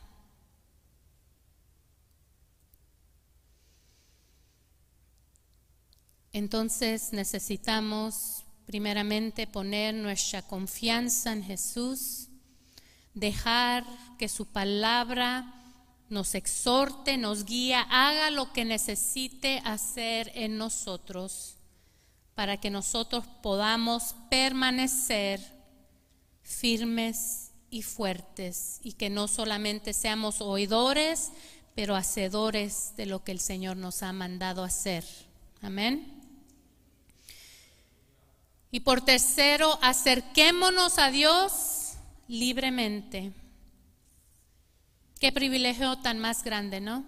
[6.35, 12.27] Entonces necesitamos primeramente poner nuestra confianza en Jesús,
[13.13, 13.85] dejar
[14.17, 15.53] que su palabra
[16.09, 21.55] nos exhorte, nos guía, haga lo que necesite hacer en nosotros
[22.33, 25.39] para que nosotros podamos permanecer
[26.41, 31.31] firmes y fuertes y que no solamente seamos oidores,
[31.75, 35.05] pero hacedores de lo que el Señor nos ha mandado hacer.
[35.61, 36.14] Amén.
[38.75, 41.93] Y por tercero, acerquémonos a Dios
[42.27, 43.31] libremente.
[45.17, 47.05] Qué privilegio tan más grande, ¿no?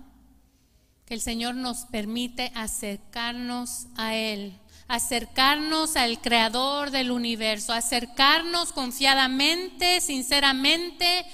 [1.05, 9.99] Que el Señor nos permite acercarnos a Él, acercarnos al Creador del universo, acercarnos confiadamente,
[9.99, 11.25] sinceramente,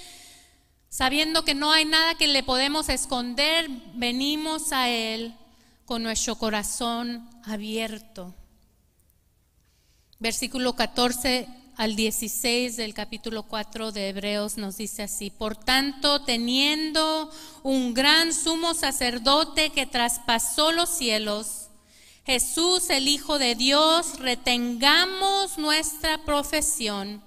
[0.88, 5.36] sabiendo que no hay nada que le podemos esconder, venimos a Él
[5.84, 8.34] con nuestro corazón abierto.
[10.24, 17.30] Versículo 14 al 16 del capítulo 4 de Hebreos nos dice así, por tanto, teniendo
[17.62, 21.68] un gran sumo sacerdote que traspasó los cielos,
[22.24, 27.22] Jesús el Hijo de Dios, retengamos nuestra profesión,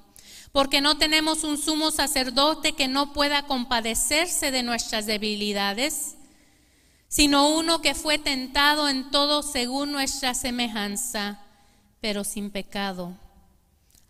[0.51, 6.15] porque no tenemos un sumo sacerdote que no pueda compadecerse de nuestras debilidades,
[7.09, 11.43] sino uno que fue tentado en todo según nuestra semejanza
[12.01, 13.15] pero sin pecado.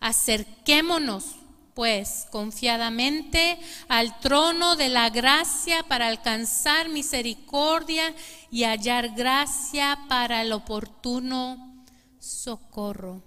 [0.00, 1.36] Acerquémonos,
[1.74, 8.14] pues, confiadamente al trono de la gracia para alcanzar misericordia
[8.50, 11.84] y hallar gracia para el oportuno
[12.18, 13.22] socorro.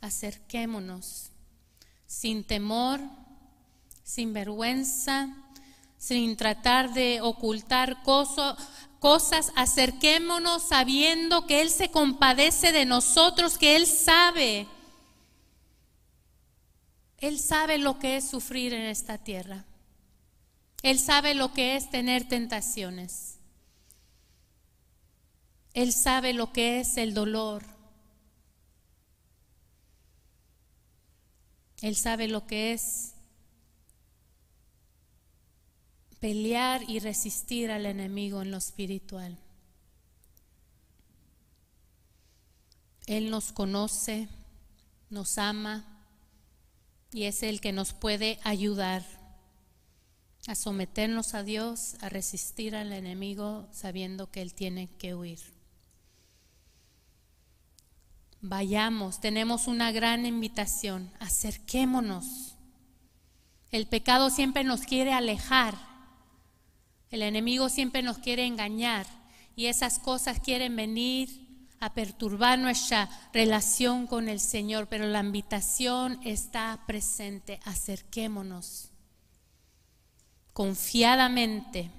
[0.00, 1.30] Acerquémonos
[2.06, 3.00] sin temor,
[4.02, 5.34] sin vergüenza,
[5.96, 8.56] sin tratar de ocultar cosas
[9.02, 14.66] cosas, acerquémonos sabiendo que Él se compadece de nosotros, que Él sabe.
[17.18, 19.64] Él sabe lo que es sufrir en esta tierra.
[20.82, 23.38] Él sabe lo que es tener tentaciones.
[25.74, 27.64] Él sabe lo que es el dolor.
[31.80, 33.11] Él sabe lo que es
[36.22, 39.36] pelear y resistir al enemigo en lo espiritual.
[43.08, 44.28] Él nos conoce,
[45.10, 45.84] nos ama
[47.10, 49.04] y es el que nos puede ayudar
[50.46, 55.40] a someternos a Dios, a resistir al enemigo sabiendo que Él tiene que huir.
[58.40, 62.54] Vayamos, tenemos una gran invitación, acerquémonos.
[63.72, 65.91] El pecado siempre nos quiere alejar,
[67.12, 69.06] el enemigo siempre nos quiere engañar
[69.54, 71.28] y esas cosas quieren venir
[71.78, 78.88] a perturbar nuestra relación con el Señor, pero la invitación está presente, acerquémonos
[80.52, 81.90] confiadamente,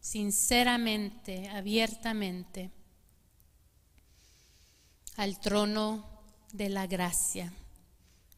[0.00, 2.70] sinceramente, abiertamente
[5.16, 6.04] al trono
[6.52, 7.52] de la gracia,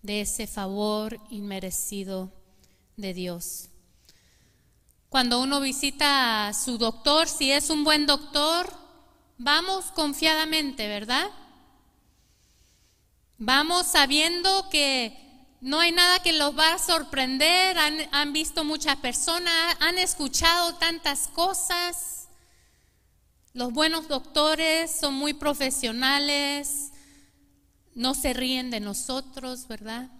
[0.03, 2.33] de ese favor inmerecido
[2.97, 3.71] de Dios.
[5.09, 8.71] Cuando uno visita a su doctor, si es un buen doctor,
[9.39, 11.31] vamos confiadamente, ¿verdad?
[13.39, 15.17] Vamos sabiendo que
[15.63, 21.29] no hay nada que los va a sorprender, han, visto muchas personas, han escuchado tantas
[21.29, 22.29] cosas.
[23.55, 26.93] Los buenos doctores son muy profesionales,
[27.95, 30.11] no se ríen de nosotros, ¿verdad?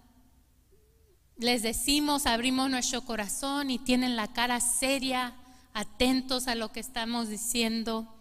[1.39, 5.33] Les decimos, abrimos nuestro corazón y tienen la cara seria,
[5.73, 8.13] atentos a lo que estamos diciendo.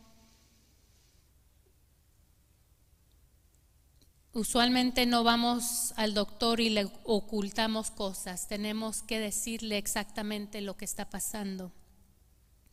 [4.32, 10.84] Usualmente no vamos al doctor y le ocultamos cosas, tenemos que decirle exactamente lo que
[10.84, 11.72] está pasando,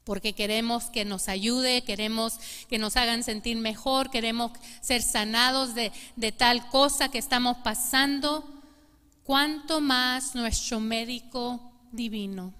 [0.03, 2.37] porque queremos que nos ayude, queremos
[2.69, 8.54] que nos hagan sentir mejor, queremos ser sanados de, de tal cosa que estamos pasando,
[9.25, 11.59] cuanto más nuestro médico
[11.91, 12.53] divino.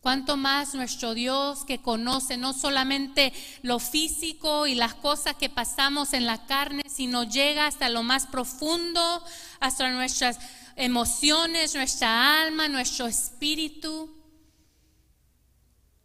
[0.00, 3.32] Cuanto más nuestro Dios que conoce no solamente
[3.62, 8.26] lo físico y las cosas que pasamos en la carne, sino llega hasta lo más
[8.26, 9.22] profundo,
[9.60, 10.38] hasta nuestras
[10.74, 14.10] emociones, nuestra alma, nuestro espíritu.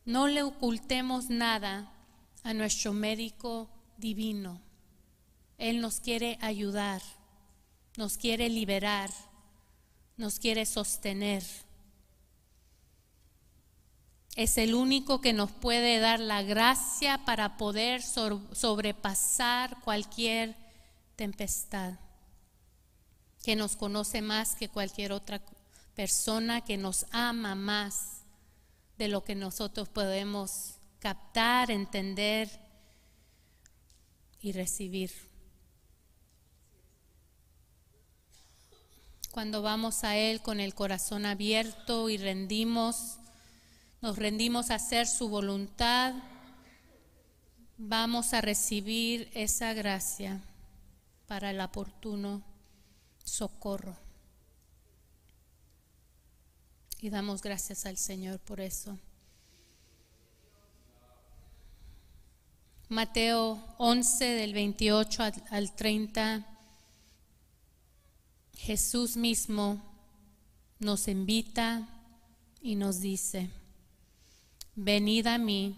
[0.06, 1.92] No le ocultemos nada
[2.44, 4.62] a nuestro médico divino.
[5.58, 7.02] Él nos quiere ayudar,
[7.96, 9.10] nos quiere liberar,
[10.18, 11.44] nos quiere sostener
[14.38, 20.56] es el único que nos puede dar la gracia para poder sobrepasar cualquier
[21.16, 21.96] tempestad,
[23.44, 25.42] que nos conoce más que cualquier otra
[25.96, 28.22] persona, que nos ama más
[29.00, 32.48] de lo que nosotros podemos captar, entender
[34.40, 35.27] y recibir.
[39.38, 43.20] Cuando vamos a Él con el corazón abierto y rendimos,
[44.02, 46.16] nos rendimos a hacer su voluntad,
[47.78, 50.42] vamos a recibir esa gracia
[51.28, 52.42] para el oportuno
[53.24, 53.96] socorro.
[57.00, 58.98] Y damos gracias al Señor por eso.
[62.90, 66.57] Mateo 11 del 28 al 30,
[68.58, 69.82] Jesús mismo
[70.80, 71.88] nos invita
[72.62, 73.50] y nos dice,
[74.76, 75.76] venid a mí,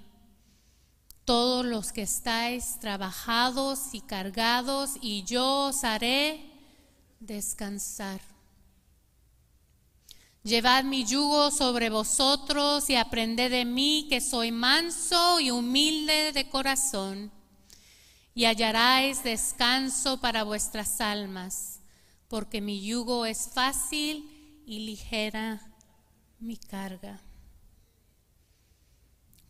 [1.25, 6.43] todos los que estáis trabajados y cargados, y yo os haré
[7.19, 8.19] descansar.
[10.41, 16.49] Llevad mi yugo sobre vosotros y aprended de mí que soy manso y humilde de
[16.49, 17.31] corazón,
[18.33, 21.78] y hallaréis descanso para vuestras almas,
[22.29, 25.61] porque mi yugo es fácil y ligera
[26.39, 27.21] mi carga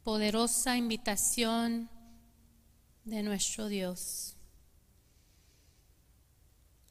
[0.09, 1.87] poderosa invitación
[3.03, 4.35] de nuestro Dios.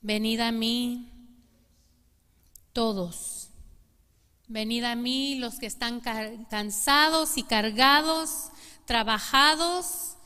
[0.01, 1.11] Venid a mí
[2.73, 3.51] todos.
[4.47, 6.01] Venid a mí los que están
[6.49, 8.51] cansados y cargados,
[8.85, 10.17] trabajados.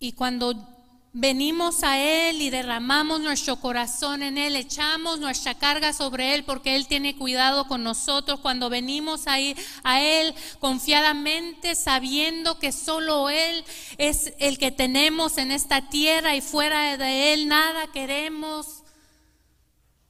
[0.00, 0.77] Y cuando
[1.18, 6.76] venimos a Él y derramamos nuestro corazón en Él, echamos nuestra carga sobre Él porque
[6.76, 8.38] Él tiene cuidado con nosotros.
[8.38, 9.34] Cuando venimos a,
[9.82, 13.64] a Él confiadamente, sabiendo que solo Él
[13.98, 18.84] es el que tenemos en esta tierra y fuera de Él nada queremos.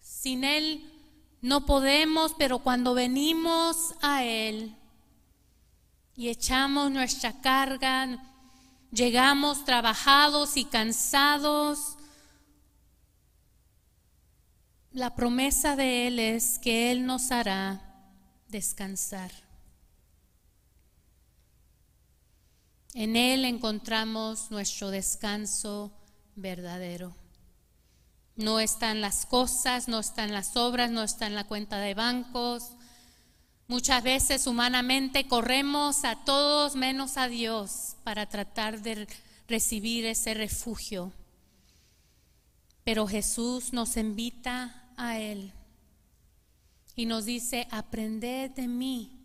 [0.03, 0.93] Sin Él
[1.41, 4.77] no podemos, pero cuando venimos a Él
[6.15, 8.19] y echamos nuestra carga,
[8.91, 11.97] Llegamos trabajados y cansados.
[14.93, 17.83] La promesa de Él es que Él nos hará
[18.49, 19.31] descansar.
[22.95, 25.93] En Él encontramos nuestro descanso
[26.35, 27.15] verdadero.
[28.37, 32.78] No están las cosas, no están las obras, no está la cuenta de bancos,
[33.71, 39.07] Muchas veces humanamente corremos a todos menos a Dios para tratar de
[39.47, 41.13] recibir ese refugio.
[42.83, 45.53] Pero Jesús nos invita a Él
[46.97, 49.21] y nos dice, aprended de mí.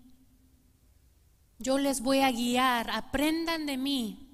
[1.58, 4.28] Yo les voy a guiar, aprendan de mí,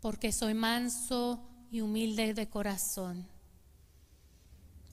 [0.00, 3.28] porque soy manso y humilde de corazón.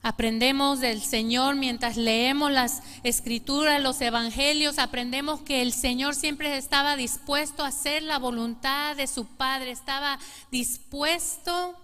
[0.08, 6.94] Aprendemos del Señor mientras leemos las escrituras, los evangelios, aprendemos que el Señor siempre estaba
[6.94, 10.20] dispuesto a hacer la voluntad de su Padre, estaba
[10.52, 11.76] dispuesto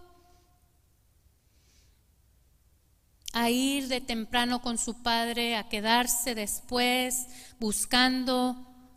[3.32, 7.26] a ir de temprano con su Padre, a quedarse después
[7.58, 8.54] buscando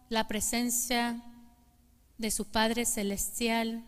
[0.08, 1.20] la presencia
[2.20, 3.84] de su Padre Celestial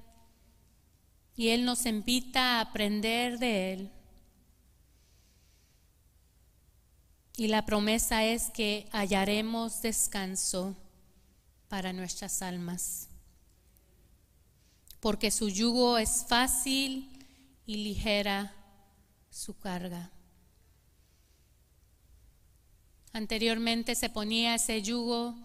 [1.36, 3.92] y Él nos invita a aprender de Él.
[7.38, 10.76] Y la promesa es que hallaremos descanso
[11.68, 13.10] para nuestras almas,
[15.00, 17.08] porque su yugo es fácil
[17.68, 18.56] y ligera
[19.30, 20.10] su carga.
[23.14, 25.36] Anteriormente se ponía ese yugo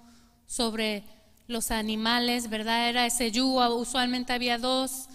[0.47, 1.05] sobre
[1.47, 2.89] los animales, ¿verdad?
[2.89, 5.09] Era ese yugo, usualmente había dos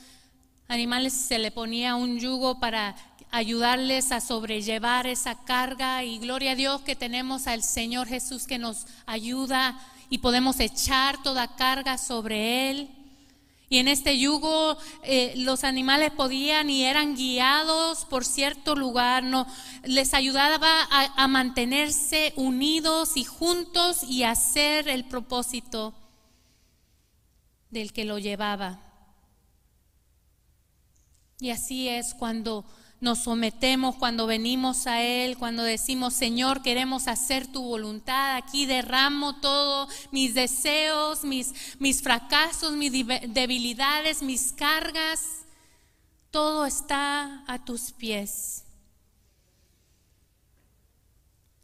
[0.67, 2.95] animales se le ponía un yugo para
[3.31, 8.57] ayudarles a sobrellevar esa carga y gloria a Dios que tenemos al Señor Jesús que
[8.57, 12.89] nos ayuda y podemos echar toda carga sobre Él.
[13.69, 19.45] Y en este yugo eh, los animales podían y eran guiados por cierto lugar, no,
[19.83, 25.93] les ayudaba a, a mantenerse unidos y juntos y hacer el propósito
[27.69, 28.79] del que lo llevaba.
[31.39, 32.65] Y así es cuando
[32.99, 38.35] nos sometemos, cuando venimos a Él, cuando decimos, Señor, queremos hacer tu voluntad.
[38.35, 45.45] Aquí derramo todo, mis deseos, mis, mis fracasos, mis debilidades, mis cargas.
[46.31, 48.63] Todo está a tus pies.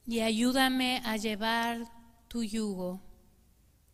[0.05, 1.79] Y ayúdame a llevar
[2.27, 3.01] tu yugo,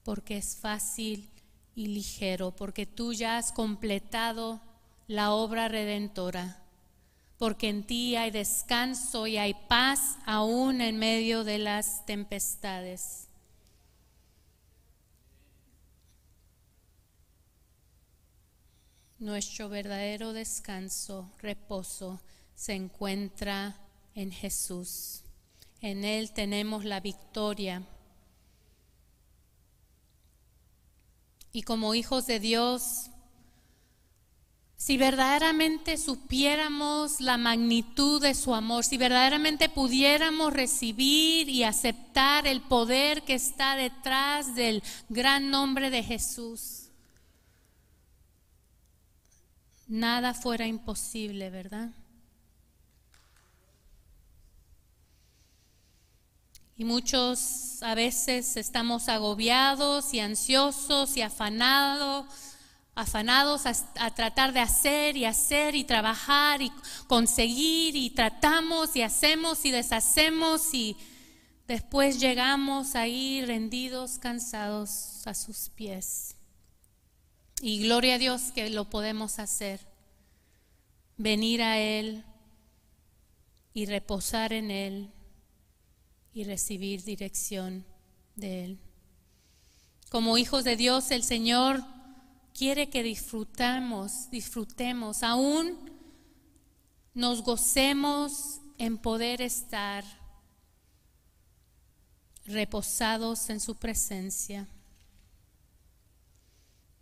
[0.03, 1.29] porque es fácil
[1.75, 4.59] y ligero, porque tú ya has completado
[5.07, 6.61] la obra redentora,
[7.39, 13.29] porque en ti hay descanso y hay paz aún en medio de las tempestades.
[19.19, 22.19] Nuestro verdadero descanso, reposo,
[22.55, 23.77] se encuentra
[24.15, 25.23] en Jesús.
[25.79, 27.83] En Él tenemos la victoria.
[31.53, 33.11] Y como hijos de Dios,
[34.79, 42.61] si verdaderamente supiéramos la magnitud de su amor, si verdaderamente pudiéramos recibir y aceptar el
[42.61, 46.87] poder que está detrás del gran nombre de Jesús,
[49.85, 51.89] nada fuera imposible, ¿verdad?
[56.77, 62.48] Y muchos a veces estamos agobiados y ansiosos y afanados
[62.99, 66.69] afanados a, tratar de hacer y hacer y trabajar y
[67.07, 70.97] conseguir y tratamos y hacemos y deshacemos y
[71.65, 76.35] después llegamos ahí rendidos, cansados a sus pies.
[77.61, 79.79] Y gloria a Dios que lo podemos hacer.
[81.15, 82.25] Venir a Él
[83.73, 85.13] y reposar en Él
[86.33, 87.85] y recibir dirección
[88.35, 88.79] de Él.
[90.09, 91.81] Como hijos de Dios, el Señor
[92.59, 95.77] quiere que disfrutamos, disfrutemos, aún
[97.13, 100.03] nos gocemos en poder estar
[102.45, 104.67] reposados en su presencia.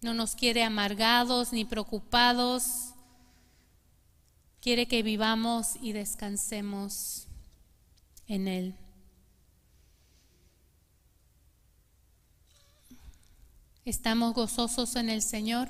[0.01, 2.93] No nos quiere amargados ni preocupados.
[4.61, 7.25] Quiere que vivamos y descansemos
[8.27, 8.75] en Él.
[13.87, 15.69] ¿Estamos gozosos en el Señor?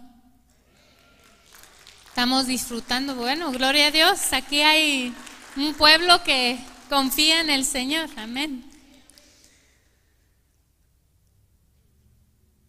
[2.07, 3.13] Estamos disfrutando.
[3.13, 4.33] Bueno, gloria a Dios.
[4.33, 5.13] Aquí hay
[5.55, 6.57] un pueblo que
[6.89, 8.09] confía en el Señor.
[8.17, 8.65] Amén.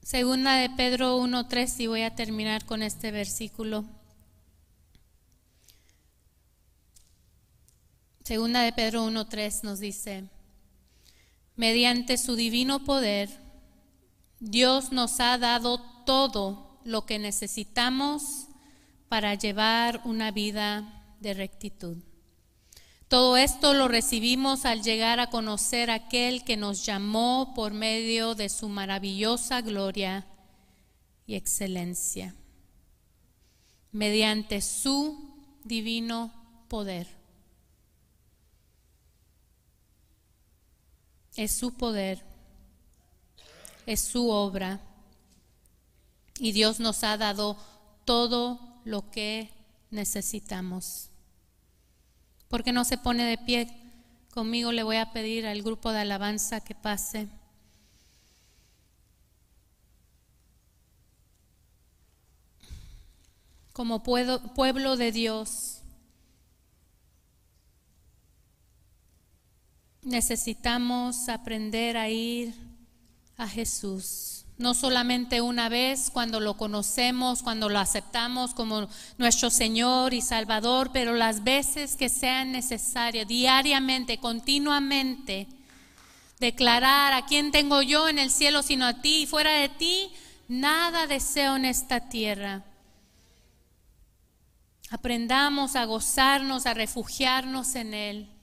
[0.03, 3.87] Segunda de Pedro 1.3 y voy a terminar con este versículo.
[8.23, 10.25] Segunda de Pedro 1.3 nos dice,
[11.57, 13.48] mediante su divino poder,
[14.41, 18.47] Dios nos ha dado todo lo que necesitamos
[19.09, 21.97] para llevar una vida de rectitud.
[23.09, 28.35] Todo esto lo recibimos al llegar a conocer a aquel que nos llamó por medio
[28.35, 30.27] de su maravillosa gloria
[31.27, 32.35] y excelencia,
[33.93, 36.33] mediante su divino
[36.69, 37.07] poder.
[41.35, 42.28] Es su poder,
[43.89, 44.81] es su obra,
[46.39, 47.57] y Dios nos ha dado
[48.05, 49.51] todo lo que
[49.91, 51.09] necesitamos.
[52.49, 53.69] porque no se pone de pie?
[54.33, 57.29] Conmigo le voy a pedir al grupo de alabanza que pase.
[63.73, 65.81] Como pueblo de Dios,
[70.03, 72.68] necesitamos aprender a ir
[73.39, 74.45] a Jesús.
[74.59, 80.91] No solamente una vez cuando lo conocemos, cuando lo aceptamos como nuestro Señor y Salvador,
[80.93, 85.47] pero las veces que sean necesarias, diariamente, continuamente,
[86.41, 90.11] declarar a quién tengo yo en el cielo sino a ti, y fuera de ti,
[90.49, 92.65] nada deseo en esta tierra.
[94.91, 98.38] Aprendamos a gozarnos, a refugiarnos en Él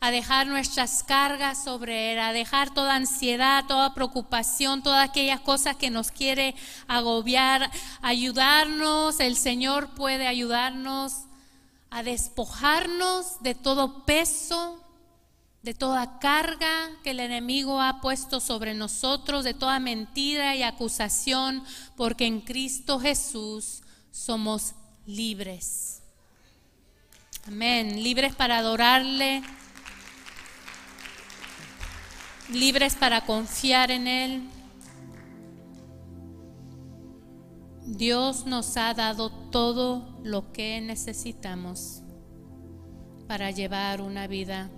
[0.00, 5.76] a dejar nuestras cargas sobre Él, a dejar toda ansiedad, toda preocupación, todas aquellas cosas
[5.76, 6.54] que nos quiere
[6.86, 7.70] agobiar,
[8.02, 11.24] ayudarnos, el Señor puede ayudarnos
[11.90, 14.82] a despojarnos de todo peso,
[15.62, 21.64] de toda carga que el enemigo ha puesto sobre nosotros, de toda mentira y acusación,
[21.96, 23.82] porque en Cristo Jesús
[24.12, 24.74] somos
[25.06, 26.02] libres.
[27.46, 29.42] Amén, libres para adorarle
[32.52, 34.48] libres para confiar en Él.
[37.86, 42.02] Dios nos ha dado todo lo que necesitamos
[43.28, 44.70] para llevar una vida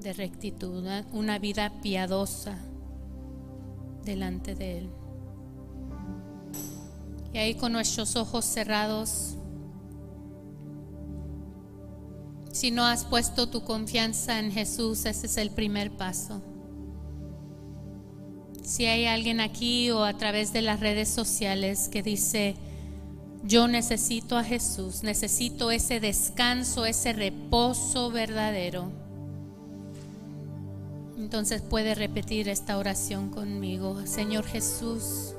[0.00, 2.58] de rectitud, una vida piadosa
[4.04, 4.90] delante de Él.
[7.32, 9.36] Y ahí con nuestros ojos cerrados,
[12.52, 16.42] si no has puesto tu confianza en Jesús, ese es el primer paso.
[18.64, 22.56] Si hay alguien aquí o a través de las redes sociales que dice,
[23.42, 28.90] yo necesito a Jesús, necesito ese descanso, ese reposo verdadero.
[31.18, 34.06] Entonces puede repetir esta oración conmigo.
[34.06, 35.34] Señor Jesús,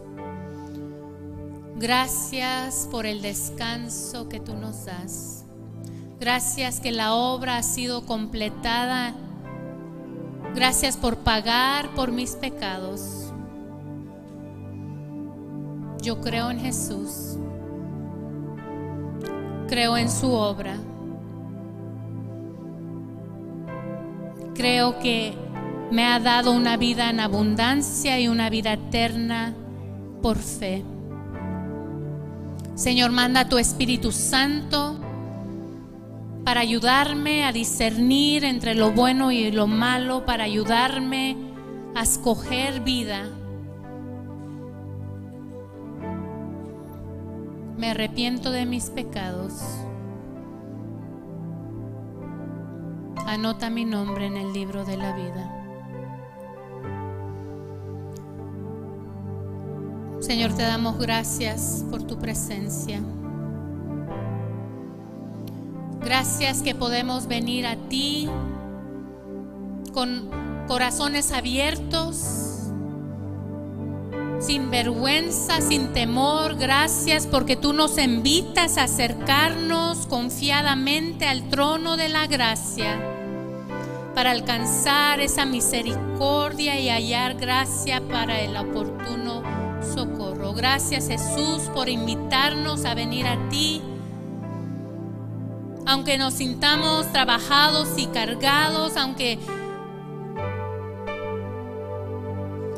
[1.78, 5.46] gracias por el descanso que tú nos das.
[6.20, 9.16] Gracias que la obra ha sido completada
[10.56, 13.34] Gracias por pagar por mis pecados.
[16.02, 17.38] Yo creo en Jesús.
[19.68, 20.78] Creo en su obra.
[24.54, 25.34] Creo que
[25.92, 29.54] me ha dado una vida en abundancia y una vida eterna
[30.22, 30.86] por fe.
[32.76, 35.05] Señor, manda tu Espíritu Santo
[36.46, 41.36] para ayudarme a discernir entre lo bueno y lo malo, para ayudarme
[41.96, 43.28] a escoger vida.
[47.78, 49.54] Me arrepiento de mis pecados.
[53.26, 55.52] Anota mi nombre en el libro de la vida.
[60.20, 63.02] Señor, te damos gracias por tu presencia.
[66.06, 68.30] Gracias que podemos venir a ti
[69.92, 70.30] con
[70.68, 72.70] corazones abiertos,
[74.40, 76.58] sin vergüenza, sin temor.
[76.58, 83.02] Gracias porque tú nos invitas a acercarnos confiadamente al trono de la gracia
[84.14, 89.42] para alcanzar esa misericordia y hallar gracia para el oportuno
[89.82, 90.54] socorro.
[90.54, 93.82] Gracias Jesús por invitarnos a venir a ti
[95.86, 99.40] aunque nos sintamos trabajados y cargados, aunque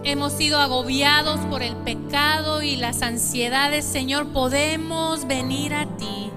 [0.03, 6.31] hemos sido agobiados por el pecado y las ansiedades, Señor, podemos venir a ti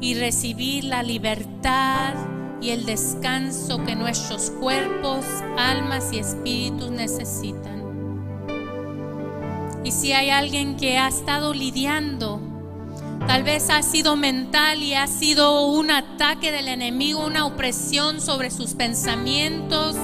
[0.00, 2.14] y recibir la libertad
[2.60, 5.24] y el descanso que nuestros cuerpos,
[5.58, 7.84] almas y espíritus necesitan.
[9.84, 12.53] Y si hay alguien que ha estado lidiando
[13.26, 18.50] Tal vez ha sido mental y ha sido un ataque del enemigo, una opresión sobre
[18.50, 19.96] sus pensamientos.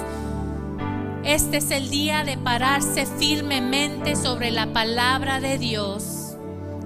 [1.23, 6.35] Este es el día de pararse firmemente sobre la palabra de Dios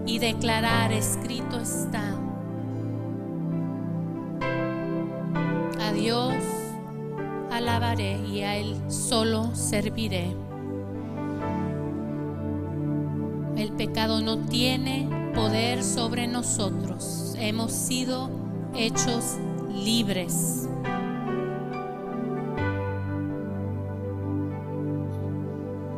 [0.06, 2.02] y declarar, escrito está.
[5.80, 6.34] A Dios
[7.52, 10.36] alabaré y a Él solo serviré.
[13.56, 17.34] El pecado no tiene poder sobre nosotros.
[17.38, 18.30] Hemos sido
[18.74, 19.36] hechos
[19.68, 20.68] libres.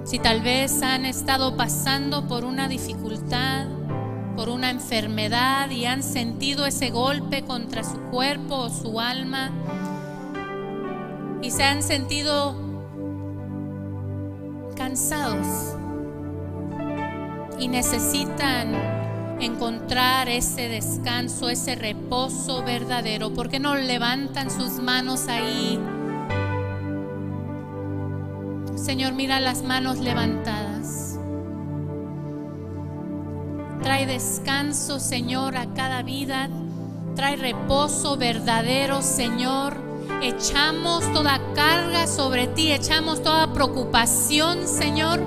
[0.05, 3.67] Si tal vez han estado pasando por una dificultad,
[4.37, 9.51] por una enfermedad y han sentido ese golpe contra su cuerpo o su alma
[11.43, 12.55] y se han sentido
[14.77, 15.75] cansados
[17.59, 18.96] y necesitan
[19.41, 25.79] encontrar ese descanso, ese reposo verdadero, ¿por qué no levantan sus manos ahí?
[28.77, 31.19] Señor, mira las manos levantadas.
[33.83, 36.49] Trae descanso, Señor, a cada vida.
[37.15, 39.77] Trae reposo verdadero, Señor.
[40.23, 45.21] Echamos toda carga sobre ti, echamos toda preocupación, Señor.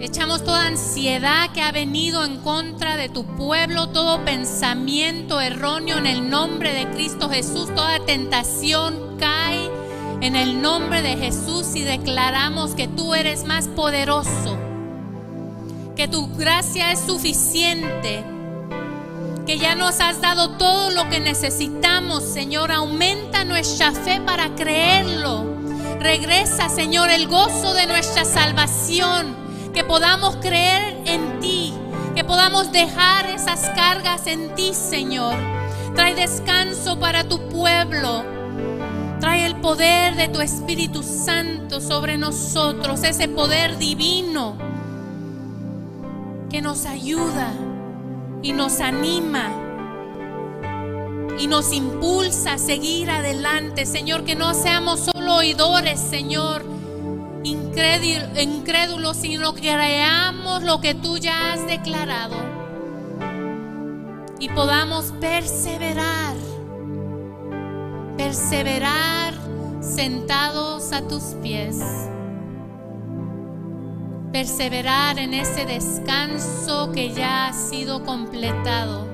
[0.00, 6.06] Echamos toda ansiedad que ha venido en contra de tu pueblo, todo pensamiento erróneo en
[6.06, 9.68] el nombre de Cristo Jesús, toda tentación cae
[10.20, 14.56] en el nombre de Jesús y declaramos que tú eres más poderoso,
[15.96, 18.24] que tu gracia es suficiente,
[19.46, 22.70] que ya nos has dado todo lo que necesitamos, Señor.
[22.70, 25.44] Aumenta nuestra fe para creerlo.
[25.98, 29.47] Regresa, Señor, el gozo de nuestra salvación,
[29.78, 31.72] que podamos creer en ti,
[32.16, 35.36] que podamos dejar esas cargas en ti, Señor.
[35.94, 38.24] Trae descanso para tu pueblo.
[39.20, 44.58] Trae el poder de tu Espíritu Santo sobre nosotros, ese poder divino
[46.50, 47.52] que nos ayuda
[48.42, 49.48] y nos anima
[51.38, 56.77] y nos impulsa a seguir adelante, Señor, que no seamos solo oidores, Señor,
[57.44, 62.36] incrédulos, sino que creamos lo que tú ya has declarado
[64.38, 66.36] y podamos perseverar
[68.18, 69.32] perseverar
[69.80, 71.80] sentados a tus pies,
[74.32, 79.06] perseverar en ese descanso que ya ha sido completado.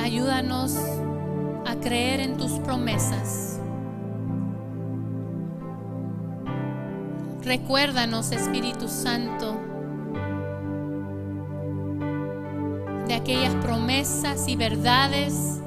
[0.00, 0.76] Ayúdanos
[1.66, 3.55] a creer en tus promesas.
[7.46, 9.56] Recuérdanos, Espíritu Santo,
[13.06, 15.60] de aquellas promesas y verdades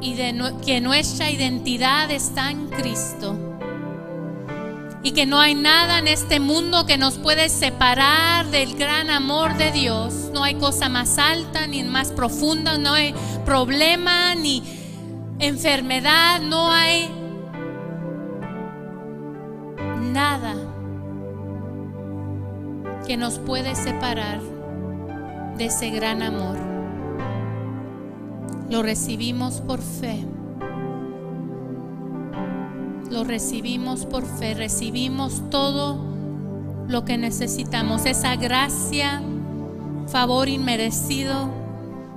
[0.00, 3.38] y de que nuestra identidad está en Cristo
[5.04, 9.56] y que no hay nada en este mundo que nos puede separar del gran amor
[9.58, 10.30] de Dios.
[10.34, 13.14] No hay cosa más alta ni más profunda, no hay
[13.44, 14.60] problema ni
[15.38, 17.08] enfermedad, no hay
[20.08, 20.54] nada
[23.06, 24.40] que nos puede separar
[25.56, 26.56] de ese gran amor.
[28.70, 30.24] Lo recibimos por fe.
[33.10, 34.54] Lo recibimos por fe.
[34.54, 35.98] Recibimos todo
[36.86, 38.04] lo que necesitamos.
[38.04, 39.22] Esa gracia,
[40.08, 41.50] favor inmerecido,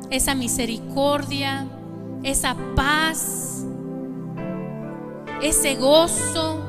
[0.10, 1.68] esa misericordia,
[2.24, 3.66] esa paz,
[5.42, 6.61] ese gozo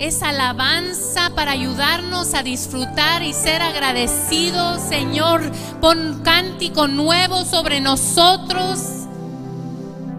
[0.00, 4.80] esa alabanza para ayudarnos a disfrutar y ser agradecidos.
[4.80, 5.42] Señor,
[5.80, 8.80] pon cántico nuevo sobre nosotros.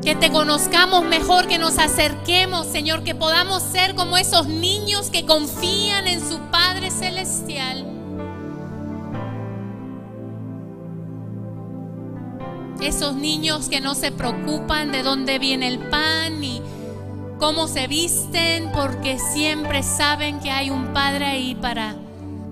[0.03, 5.25] Que te conozcamos mejor, que nos acerquemos, Señor, que podamos ser como esos niños que
[5.25, 7.85] confían en su Padre Celestial.
[12.81, 16.61] Esos niños que no se preocupan de dónde viene el pan y
[17.41, 21.95] cómo se visten, porque siempre saben que hay un Padre ahí para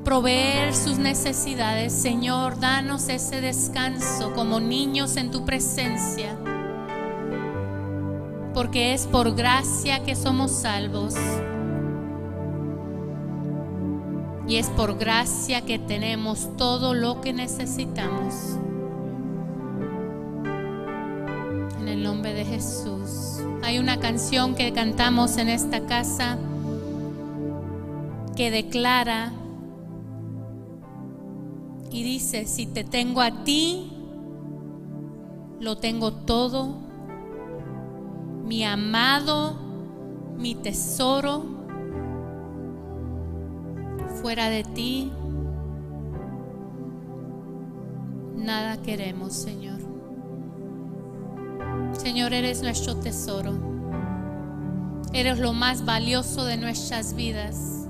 [0.04, 1.94] proveer sus necesidades.
[1.94, 6.36] Señor, danos ese descanso como niños en tu presencia,
[8.56, 11.14] porque es por gracia que somos salvos.
[14.48, 18.58] Y es por gracia que tenemos todo lo que necesitamos.
[21.80, 23.29] En el nombre de Jesús.
[23.64, 26.38] Hay una canción que cantamos en esta casa
[28.36, 29.34] que declara
[31.92, 33.92] y dice, si te tengo a ti,
[35.60, 36.90] lo tengo todo
[38.50, 39.56] mi amado,
[40.40, 41.44] mi tesoro.
[44.24, 45.12] Fuera de ti,
[48.36, 49.79] nada queremos, Señor.
[51.94, 53.54] Señor, eres nuestro tesoro.
[55.14, 57.88] Eres lo más valioso de nuestras vidas.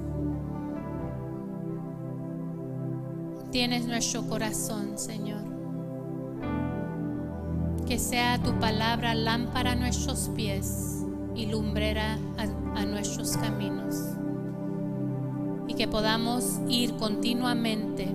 [3.51, 5.41] Tienes nuestro corazón, Señor.
[7.87, 13.95] Que sea tu palabra lámpara a nuestros pies y lumbrera a, a nuestros caminos.
[15.67, 18.13] Y que podamos ir continuamente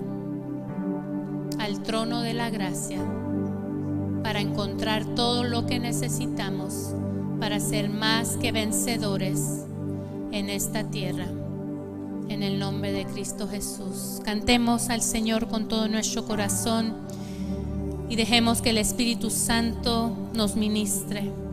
[1.59, 2.99] al trono de la gracia
[4.25, 6.95] para encontrar todo lo que necesitamos
[7.39, 9.67] para ser más que vencedores
[10.31, 11.27] en esta tierra.
[12.27, 14.21] En el nombre de Cristo Jesús.
[14.25, 16.95] Cantemos al Señor con todo nuestro corazón
[18.09, 21.44] y dejemos que el Espíritu Santo nos ministre.